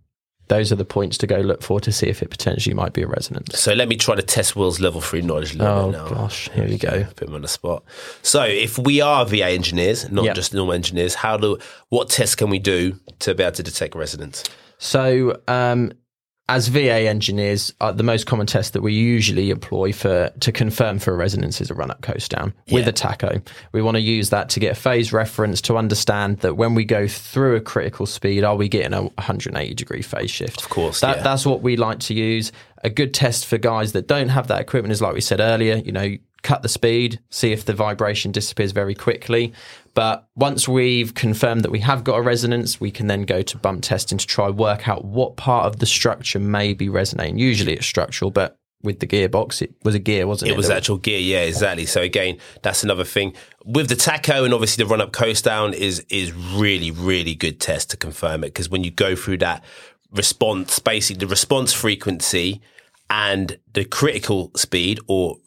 Those 0.49 0.71
are 0.71 0.75
the 0.75 0.85
points 0.85 1.17
to 1.19 1.27
go 1.27 1.37
look 1.37 1.61
for 1.61 1.79
to 1.81 1.91
see 1.91 2.07
if 2.07 2.21
it 2.21 2.29
potentially 2.29 2.73
might 2.73 2.93
be 2.93 3.01
a 3.01 3.07
resonance. 3.07 3.59
So 3.59 3.73
let 3.73 3.87
me 3.89 3.97
try 3.97 4.15
to 4.15 4.21
test 4.21 4.55
Will's 4.55 4.79
level 4.79 5.01
three 5.01 5.21
knowledge 5.21 5.53
a 5.55 5.57
little 5.57 5.73
Oh 5.77 5.91
bit 5.91 5.97
now. 5.97 6.07
gosh, 6.09 6.49
here 6.53 6.65
we 6.65 6.77
go. 6.77 7.05
Put 7.15 7.27
him 7.27 7.35
on 7.35 7.41
the 7.41 7.47
spot. 7.47 7.83
So, 8.21 8.43
if 8.43 8.77
we 8.77 9.01
are 9.01 9.25
VA 9.25 9.47
engineers, 9.49 10.09
not 10.09 10.25
Yep. 10.25 10.35
just 10.35 10.53
normal 10.53 10.73
engineers, 10.73 11.15
how 11.15 11.37
do 11.37 11.57
what 11.89 12.09
tests 12.09 12.35
can 12.35 12.49
we 12.49 12.59
do 12.59 12.97
to 13.19 13.35
be 13.35 13.43
able 13.43 13.51
to 13.55 13.63
detect 13.63 13.95
resonance? 13.95 14.43
So, 14.77 15.41
um, 15.47 15.91
as 16.49 16.69
VA 16.69 17.07
engineers, 17.09 17.73
uh, 17.81 17.91
the 17.91 18.03
most 18.03 18.25
common 18.25 18.47
test 18.47 18.71
that 18.73 18.81
we 18.81 18.93
usually 18.93 19.49
employ 19.49 19.91
for 19.91 20.29
to 20.39 20.51
confirm 20.51 20.97
for 20.97 21.13
a 21.13 21.17
resonance 21.17 21.59
is 21.59 21.69
a 21.69 21.73
run 21.73 21.91
up 21.91 22.01
coast 22.01 22.31
down 22.31 22.53
with 22.71 22.83
Yeah. 22.85 22.89
a 22.89 22.93
tacho. 22.93 23.41
We 23.73 23.81
want 23.81 23.95
to 23.95 24.01
use 24.01 24.29
that 24.29 24.47
to 24.49 24.59
get 24.61 24.71
a 24.71 24.75
phase 24.79 25.11
reference 25.11 25.59
to 25.63 25.77
understand 25.77 26.39
that 26.39 26.55
when 26.55 26.73
we 26.73 26.85
go 26.85 27.07
through 27.07 27.57
a 27.57 27.61
critical 27.61 28.05
speed, 28.05 28.45
are 28.45 28.55
we 28.55 28.69
getting 28.69 28.93
a 28.93 29.01
180 29.03 29.73
degree 29.73 30.01
phase 30.01 30.31
shift? 30.31 30.61
Of 30.61 30.69
course, 30.69 31.01
that, 31.01 31.17
yeah. 31.17 31.23
that's 31.23 31.45
what 31.45 31.61
we 31.61 31.75
like 31.75 31.99
to 31.99 32.13
use. 32.13 32.53
A 32.83 32.89
good 32.89 33.13
test 33.13 33.45
for 33.45 33.57
guys 33.57 33.91
that 33.91 34.07
don't 34.07 34.29
have 34.29 34.47
that 34.47 34.61
equipment 34.61 34.93
is 34.93 35.01
like 35.01 35.13
we 35.13 35.21
said 35.21 35.41
earlier. 35.41 35.77
You 35.77 35.91
know, 35.91 36.15
cut 36.47 36.63
the 36.63 36.69
speed, 36.69 37.19
see 37.29 37.51
if 37.51 37.65
the 37.65 37.73
vibration 37.73 38.31
disappears 38.31 38.71
very 38.71 38.95
quickly. 38.95 39.51
But 39.93 40.29
once 40.35 40.65
we've 40.65 41.13
confirmed 41.13 41.63
that 41.63 41.71
we 41.71 41.81
have 41.81 42.05
got 42.05 42.15
a 42.15 42.21
resonance, 42.21 42.79
we 42.79 42.89
can 42.89 43.07
then 43.07 43.23
go 43.23 43.41
to 43.41 43.57
bump 43.57 43.83
testing 43.83 44.17
to 44.17 44.25
try 44.25 44.49
work 44.49 44.87
out 44.87 45.03
what 45.03 45.35
part 45.35 45.65
of 45.65 45.79
the 45.79 45.85
structure 45.85 46.39
may 46.39 46.73
be 46.73 46.87
resonating. 46.87 47.37
Usually 47.37 47.73
it's 47.73 47.85
structural, 47.85 48.31
but 48.31 48.57
with 48.81 49.01
the 49.01 49.07
gearbox, 49.07 49.61
it 49.61 49.73
was 49.83 49.93
a 49.93 49.99
gear, 49.99 50.25
wasn't 50.25 50.49
it? 50.49 50.53
It 50.53 50.57
was 50.57 50.69
actual 50.69 50.97
gear, 50.97 51.19
yeah, 51.19 51.41
exactly. 51.41 51.85
So 51.85 52.01
again, 52.01 52.37
that's 52.61 52.81
another 52.81 53.03
thing 53.03 53.33
with 53.65 53.89
the 53.89 53.95
tacho 53.95 54.45
and 54.45 54.53
obviously 54.53 54.85
the 54.85 54.89
run 54.89 55.01
up 55.01 55.11
coast 55.11 55.43
down 55.43 55.73
is 55.73 56.05
is 56.09 56.31
really 56.31 56.91
really 56.91 57.35
good 57.35 57.59
test 57.59 57.89
to 57.89 57.97
confirm 57.97 58.45
it 58.45 58.47
because 58.47 58.69
when 58.69 58.85
you 58.85 58.91
go 58.91 59.17
through 59.17 59.39
that 59.39 59.65
response, 60.13 60.79
basically 60.79 61.19
the 61.19 61.27
response 61.27 61.73
frequency 61.73 62.61
and 63.09 63.59
the 63.73 63.83
critical 63.83 64.51
speed 64.55 64.99
or 65.07 65.37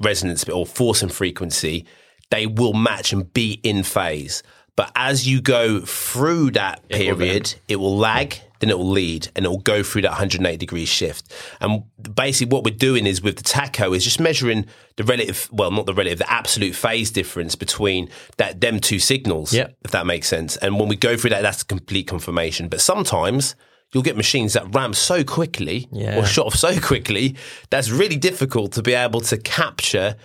resonance 0.00 0.48
or 0.48 0.66
force 0.66 1.02
and 1.02 1.12
frequency, 1.12 1.84
they 2.30 2.46
will 2.46 2.74
match 2.74 3.12
and 3.12 3.32
be 3.32 3.60
in 3.62 3.82
phase. 3.82 4.42
But 4.76 4.92
as 4.94 5.26
you 5.26 5.40
go 5.40 5.80
through 5.80 6.52
that 6.52 6.82
will 6.88 6.96
period, 6.98 7.54
it 7.66 7.76
will 7.76 7.96
lag, 7.96 8.36
then 8.60 8.70
it 8.70 8.78
will 8.78 8.88
lead, 8.90 9.28
and 9.34 9.44
it 9.44 9.48
will 9.48 9.58
go 9.58 9.82
through 9.82 10.02
that 10.02 10.10
180 10.10 10.56
degree 10.56 10.84
shift. 10.84 11.32
And 11.60 11.82
basically, 12.14 12.54
what 12.54 12.62
we're 12.64 12.76
doing 12.76 13.04
is 13.04 13.20
with 13.20 13.36
the 13.36 13.42
tacho 13.42 13.96
is 13.96 14.04
just 14.04 14.20
measuring 14.20 14.66
the 14.94 15.02
relative, 15.02 15.48
well, 15.50 15.72
not 15.72 15.86
the 15.86 15.94
relative, 15.94 16.18
the 16.18 16.32
absolute 16.32 16.76
phase 16.76 17.10
difference 17.10 17.56
between 17.56 18.08
that 18.36 18.60
them 18.60 18.78
two 18.78 19.00
signals, 19.00 19.52
Yep. 19.52 19.76
if 19.84 19.90
that 19.90 20.06
makes 20.06 20.28
sense. 20.28 20.56
And 20.58 20.78
when 20.78 20.88
we 20.88 20.94
go 20.96 21.16
through 21.16 21.30
that, 21.30 21.42
that's 21.42 21.64
complete 21.64 22.06
confirmation. 22.06 22.68
But 22.68 22.80
sometimes 22.80 23.56
you'll 23.92 24.02
get 24.02 24.16
machines 24.16 24.52
that 24.52 24.74
ramp 24.74 24.94
so 24.94 25.24
quickly 25.24 25.88
Yeah. 25.92 26.18
or 26.18 26.24
shut 26.26 26.46
off 26.46 26.54
so 26.54 26.78
quickly 26.80 27.36
that's 27.70 27.90
really 27.90 28.16
difficult 28.16 28.72
to 28.72 28.82
be 28.82 28.92
able 28.94 29.20
to 29.22 29.36
capture 29.38 30.16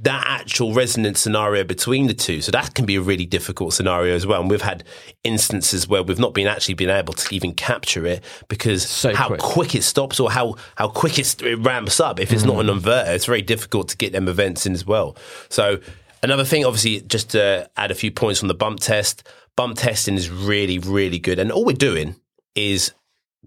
that 0.00 0.24
actual 0.26 0.72
resonance 0.74 1.20
scenario 1.20 1.64
between 1.64 2.06
the 2.06 2.14
two. 2.14 2.40
So 2.40 2.52
that 2.52 2.74
can 2.74 2.86
be 2.86 2.94
a 2.96 3.00
really 3.00 3.26
difficult 3.26 3.72
scenario 3.74 4.14
as 4.14 4.24
well. 4.26 4.40
And 4.40 4.48
we've 4.50 4.62
had 4.62 4.84
instances 5.24 5.88
where 5.88 6.02
we've 6.04 6.18
not 6.20 6.34
been 6.34 6.46
actually 6.46 6.74
been 6.74 6.90
able 6.90 7.12
to 7.14 7.34
even 7.34 7.52
capture 7.52 8.06
it 8.06 8.22
because 8.48 8.88
So 8.88 9.12
how 9.14 9.28
quick. 9.28 9.40
quick. 9.40 9.74
it 9.74 9.82
stops 9.82 10.20
or 10.20 10.30
how, 10.30 10.54
how 10.76 10.88
quick 10.88 11.18
it, 11.18 11.36
ramps 11.60 11.98
up. 12.00 12.20
If 12.20 12.32
it's 12.32 12.44
not 12.44 12.58
an 12.60 12.66
Mm. 12.68 12.80
inverter, 12.80 13.08
it's 13.14 13.26
very 13.26 13.42
difficult 13.42 13.88
to 13.88 13.96
get 13.96 14.12
them 14.12 14.28
events 14.28 14.66
in 14.66 14.72
as 14.72 14.86
well. 14.86 15.16
So 15.48 15.78
another 16.22 16.44
thing, 16.44 16.64
obviously, 16.64 17.00
just 17.00 17.30
to 17.30 17.68
add 17.76 17.90
a 17.90 17.94
few 17.96 18.12
points 18.12 18.40
on 18.42 18.48
the 18.48 18.54
bump 18.54 18.78
test, 18.80 19.24
bump 19.56 19.78
testing 19.78 20.14
is 20.16 20.30
really, 20.30 20.78
really 20.78 21.18
good. 21.18 21.38
And 21.40 21.50
all 21.50 21.64
we're 21.64 21.72
doing 21.74 22.14
is 22.54 22.92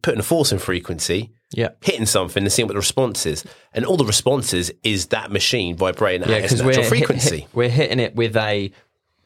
putting 0.01 0.19
a 0.19 0.23
force 0.23 0.51
in 0.51 0.59
frequency 0.59 1.31
Yeah. 1.53 1.69
hitting 1.81 2.05
something 2.05 2.43
and 2.43 2.51
seeing 2.51 2.67
what 2.67 2.73
the 2.73 2.79
response 2.79 3.25
is. 3.25 3.43
And 3.73 3.85
all 3.85 3.97
the 3.97 4.05
responses 4.05 4.71
is 4.83 5.07
that 5.07 5.31
machine 5.31 5.75
vibrating 5.75 6.27
Yeah, 6.27 6.35
at 6.37 6.43
its 6.45 6.53
natural 6.55 6.75
hit- 6.75 6.85
frequency. 6.87 7.39
hit- 7.41 7.49
we're 7.53 7.69
hitting 7.69 7.99
it 7.99 8.15
with 8.15 8.35
a 8.35 8.71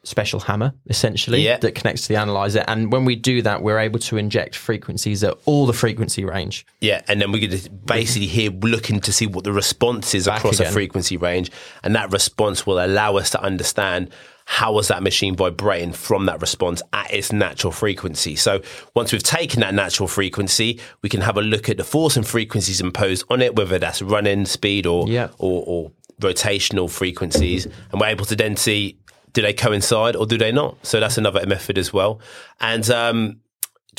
special 0.02 0.40
hammer, 0.40 0.72
essentially, 0.88 1.42
Yeah. 1.42 1.58
that 1.58 1.74
connects 1.74 2.02
to 2.02 2.08
the 2.08 2.16
analyzer. 2.16 2.64
And 2.66 2.90
when 2.90 3.04
we 3.04 3.16
do 3.16 3.42
that, 3.42 3.62
we're 3.62 3.78
able 3.78 3.98
to 4.00 4.16
inject 4.16 4.54
frequencies 4.56 5.22
at 5.22 5.34
all 5.44 5.66
the 5.66 5.74
frequency 5.74 6.24
range. 6.24 6.64
Yeah, 6.80 7.02
and 7.06 7.20
then 7.20 7.32
we're 7.32 7.46
going 7.46 7.60
to 7.60 7.68
basically 7.70 8.26
here 8.28 8.50
looking 8.50 9.00
to 9.00 9.12
see 9.12 9.26
what 9.26 9.44
the 9.44 9.52
response 9.52 10.14
is 10.14 10.24
Back 10.24 10.38
across 10.38 10.58
a 10.58 10.64
frequency 10.70 11.18
range, 11.18 11.50
and 11.82 11.94
that 11.94 12.10
response 12.12 12.64
will 12.66 12.82
allow 12.82 13.16
us 13.16 13.28
to 13.30 13.42
understand 13.42 14.08
how 14.52 14.72
was 14.72 14.88
that 14.88 15.00
machine 15.00 15.36
vibrating 15.36 15.92
from 15.92 16.26
that 16.26 16.40
response 16.40 16.82
at 16.92 17.08
its 17.14 17.32
natural 17.32 17.72
frequency. 17.72 18.34
So 18.34 18.60
once 18.96 19.12
we've 19.12 19.22
taken 19.22 19.60
that 19.60 19.74
natural 19.74 20.08
frequency, 20.08 20.80
we 21.02 21.08
can 21.08 21.20
have 21.20 21.36
a 21.36 21.40
look 21.40 21.68
at 21.68 21.76
the 21.76 21.84
force 21.84 22.16
and 22.16 22.26
frequencies 22.26 22.80
imposed 22.80 23.24
on 23.30 23.42
it, 23.42 23.54
whether 23.54 23.78
that's 23.78 24.02
running 24.02 24.44
speed 24.46 24.86
or 24.86 25.08
Yeah. 25.08 25.28
or, 25.38 25.62
or 25.66 25.92
rotational 26.20 26.90
frequencies, 26.90 27.66
and 27.92 28.00
we're 28.00 28.08
able 28.08 28.24
to 28.26 28.34
then 28.34 28.56
see 28.56 28.98
do 29.32 29.40
they 29.40 29.52
coincide 29.52 30.16
or 30.16 30.26
do 30.26 30.36
they 30.36 30.50
not. 30.50 30.76
So 30.84 30.98
that's 30.98 31.16
another 31.16 31.46
method 31.46 31.78
as 31.78 31.92
well. 31.92 32.20
And 32.60 32.90
um, 32.90 33.36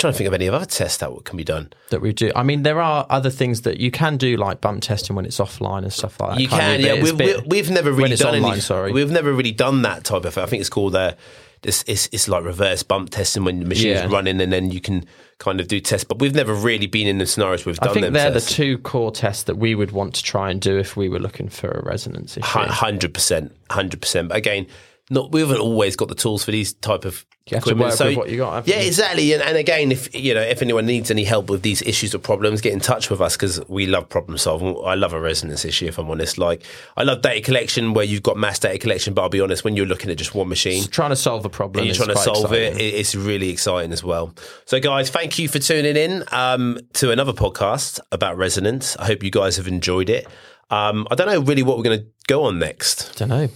trying 0.01 0.13
to 0.13 0.17
think 0.17 0.27
of 0.27 0.33
any 0.33 0.49
other 0.49 0.65
tests 0.65 0.97
that 0.97 1.09
can 1.23 1.37
be 1.37 1.43
done. 1.43 1.71
that 1.89 2.01
we 2.01 2.11
do. 2.13 2.31
I 2.35 2.43
mean, 2.43 2.63
there 2.63 2.81
are 2.81 3.05
other 3.09 3.29
things 3.29 3.61
that 3.61 3.79
you 3.79 3.91
can 3.91 4.17
do, 4.17 4.35
like 4.37 4.59
bump 4.61 4.81
testing 4.83 5.15
when 5.15 5.25
it's 5.25 5.37
offline 5.39 5.83
and 5.83 5.93
stuff 5.93 6.19
like 6.19 6.35
that. 6.35 6.41
You 6.41 6.47
can, 6.47 6.79
yeah. 6.81 7.01
We've, 7.01 7.15
bit- 7.17 7.41
we- 7.43 7.47
we've 7.61 7.69
never 7.71 7.91
really 7.91 8.13
it's 8.13 8.21
done 8.21 8.35
online. 8.35 8.51
any. 8.53 8.61
Sorry, 8.61 8.91
we've 8.91 9.11
never 9.11 9.31
really 9.33 9.51
done 9.51 9.83
that 9.83 10.03
type 10.03 10.25
of. 10.25 10.37
I 10.37 10.45
think 10.47 10.59
it's 10.61 10.69
called 10.69 10.95
uh, 10.95 11.13
this. 11.61 11.83
It's, 11.87 12.09
it's 12.11 12.27
like 12.27 12.43
reverse 12.43 12.83
bump 12.83 13.11
testing 13.11 13.43
when 13.45 13.59
the 13.59 13.65
machine's 13.65 14.01
Yeah. 14.01 14.07
running 14.11 14.41
and 14.41 14.51
then 14.51 14.71
you 14.71 14.81
can 14.81 15.05
kind 15.37 15.59
of 15.59 15.67
do 15.67 15.79
tests. 15.79 16.03
But 16.03 16.19
we've 16.19 16.35
never 16.35 16.53
really 16.53 16.87
been 16.87 17.07
in 17.07 17.17
the 17.17 17.25
scenarios 17.25 17.65
we've 17.65 17.77
done. 17.77 17.89
I 17.89 17.93
think 17.93 18.03
them. 18.05 18.13
they're 18.13 18.31
tests. 18.31 18.49
the 18.49 18.55
two 18.55 18.77
core 18.79 19.11
tests 19.11 19.43
that 19.43 19.57
we 19.57 19.73
would 19.75 19.91
want 19.91 20.15
to 20.15 20.23
try 20.23 20.51
and 20.51 20.59
do 20.61 20.77
if 20.77 20.95
we 20.97 21.09
were 21.09 21.19
looking 21.19 21.49
for 21.49 21.69
a 21.69 21.83
resonance. 21.83 22.35
Hundred 22.41 23.13
percent, 23.13 23.51
hundred 23.69 24.01
percent. 24.01 24.29
But 24.29 24.37
again, 24.37 24.67
not 25.09 25.31
we 25.31 25.41
haven't 25.41 25.59
always 25.59 25.95
got 25.95 26.07
the 26.09 26.15
tools 26.15 26.43
for 26.43 26.51
these 26.51 26.73
type 26.73 27.05
of. 27.05 27.25
You 27.49 27.57
equipment. 27.57 27.93
so, 27.93 28.13
what 28.13 28.29
you 28.29 28.37
got, 28.37 28.67
Yeah, 28.67 28.79
you? 28.81 28.85
exactly. 28.87 29.33
And, 29.33 29.41
and 29.41 29.57
again, 29.57 29.91
if 29.91 30.13
you 30.15 30.35
know, 30.35 30.41
if 30.41 30.61
anyone 30.61 30.85
needs 30.85 31.09
any 31.09 31.23
help 31.23 31.49
with 31.49 31.63
these 31.63 31.81
issues 31.81 32.13
or 32.13 32.19
problems, 32.19 32.61
get 32.61 32.71
in 32.71 32.79
touch 32.79 33.09
with 33.09 33.19
us 33.19 33.35
because 33.35 33.59
we 33.67 33.87
love 33.87 34.07
problem 34.07 34.37
solving. 34.37 34.79
I 34.85 34.93
love 34.93 35.11
a 35.11 35.19
resonance 35.19 35.65
issue. 35.65 35.87
If 35.87 35.97
I'm 35.97 36.09
honest, 36.11 36.37
like 36.37 36.63
I 36.95 37.01
love 37.03 37.23
data 37.23 37.41
collection 37.41 37.93
where 37.95 38.05
you've 38.05 38.21
got 38.21 38.37
mass 38.37 38.59
data 38.59 38.77
collection. 38.77 39.15
But 39.15 39.23
I'll 39.23 39.29
be 39.29 39.41
honest, 39.41 39.63
when 39.63 39.75
you're 39.75 39.87
looking 39.87 40.11
at 40.11 40.17
just 40.17 40.35
one 40.35 40.49
machine, 40.49 40.83
Trying 40.87 41.09
to 41.09 41.15
solve 41.15 41.43
a 41.43 41.49
problem. 41.49 41.83
you're 41.83 41.95
trying 41.95 42.09
to 42.09 42.15
solve 42.17 42.53
it, 42.53 42.77
it, 42.77 42.93
it's 42.93 43.15
really 43.15 43.49
exciting 43.49 43.91
as 43.91 44.03
well. 44.03 44.35
So, 44.65 44.79
guys, 44.79 45.09
thank 45.09 45.39
you 45.39 45.47
for 45.47 45.57
tuning 45.57 45.95
in 45.97 46.23
um, 46.31 46.77
to 46.93 47.09
another 47.09 47.33
podcast 47.33 47.99
about 48.11 48.37
resonance. 48.37 48.95
I 48.97 49.07
hope 49.07 49.23
you 49.23 49.31
guys 49.31 49.57
have 49.57 49.67
enjoyed 49.67 50.11
it. 50.11 50.27
Um, 50.69 51.07
I 51.09 51.15
don't 51.15 51.27
know 51.27 51.41
really 51.41 51.63
what 51.63 51.77
we're 51.77 51.83
going 51.83 51.99
to 52.01 52.05
go 52.27 52.43
on 52.43 52.59
next. 52.59 53.17
Don't 53.17 53.29
know. 53.29 53.49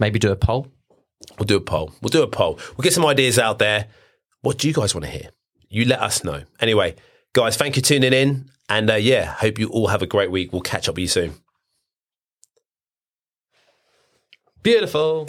Maybe 0.00 0.18
do 0.18 0.32
a 0.32 0.36
poll. 0.36 0.66
We'll 1.38 1.46
do 1.46 1.56
a 1.56 1.60
poll. 1.60 1.92
We'll 2.00 2.08
do 2.08 2.22
a 2.22 2.26
poll. 2.26 2.58
We'll 2.76 2.82
get 2.82 2.94
some 2.94 3.06
ideas 3.06 3.38
out 3.38 3.58
there. 3.58 3.86
What 4.40 4.58
do 4.58 4.66
you 4.66 4.74
guys 4.74 4.94
want 4.94 5.04
to 5.04 5.10
hear? 5.10 5.28
You 5.68 5.84
let 5.84 6.00
us 6.00 6.24
know. 6.24 6.42
Anyway, 6.58 6.96
guys, 7.34 7.56
thank 7.56 7.76
you 7.76 7.82
for 7.82 7.88
tuning 7.88 8.12
in. 8.12 8.50
And 8.68 8.90
uh, 8.90 8.94
yeah, 8.94 9.26
hope 9.26 9.58
you 9.58 9.68
all 9.68 9.88
have 9.88 10.02
a 10.02 10.06
great 10.06 10.30
week. 10.30 10.52
We'll 10.52 10.62
catch 10.62 10.88
up 10.88 10.94
with 10.94 11.02
you 11.02 11.08
soon. 11.08 11.34
Beautiful. 14.62 15.28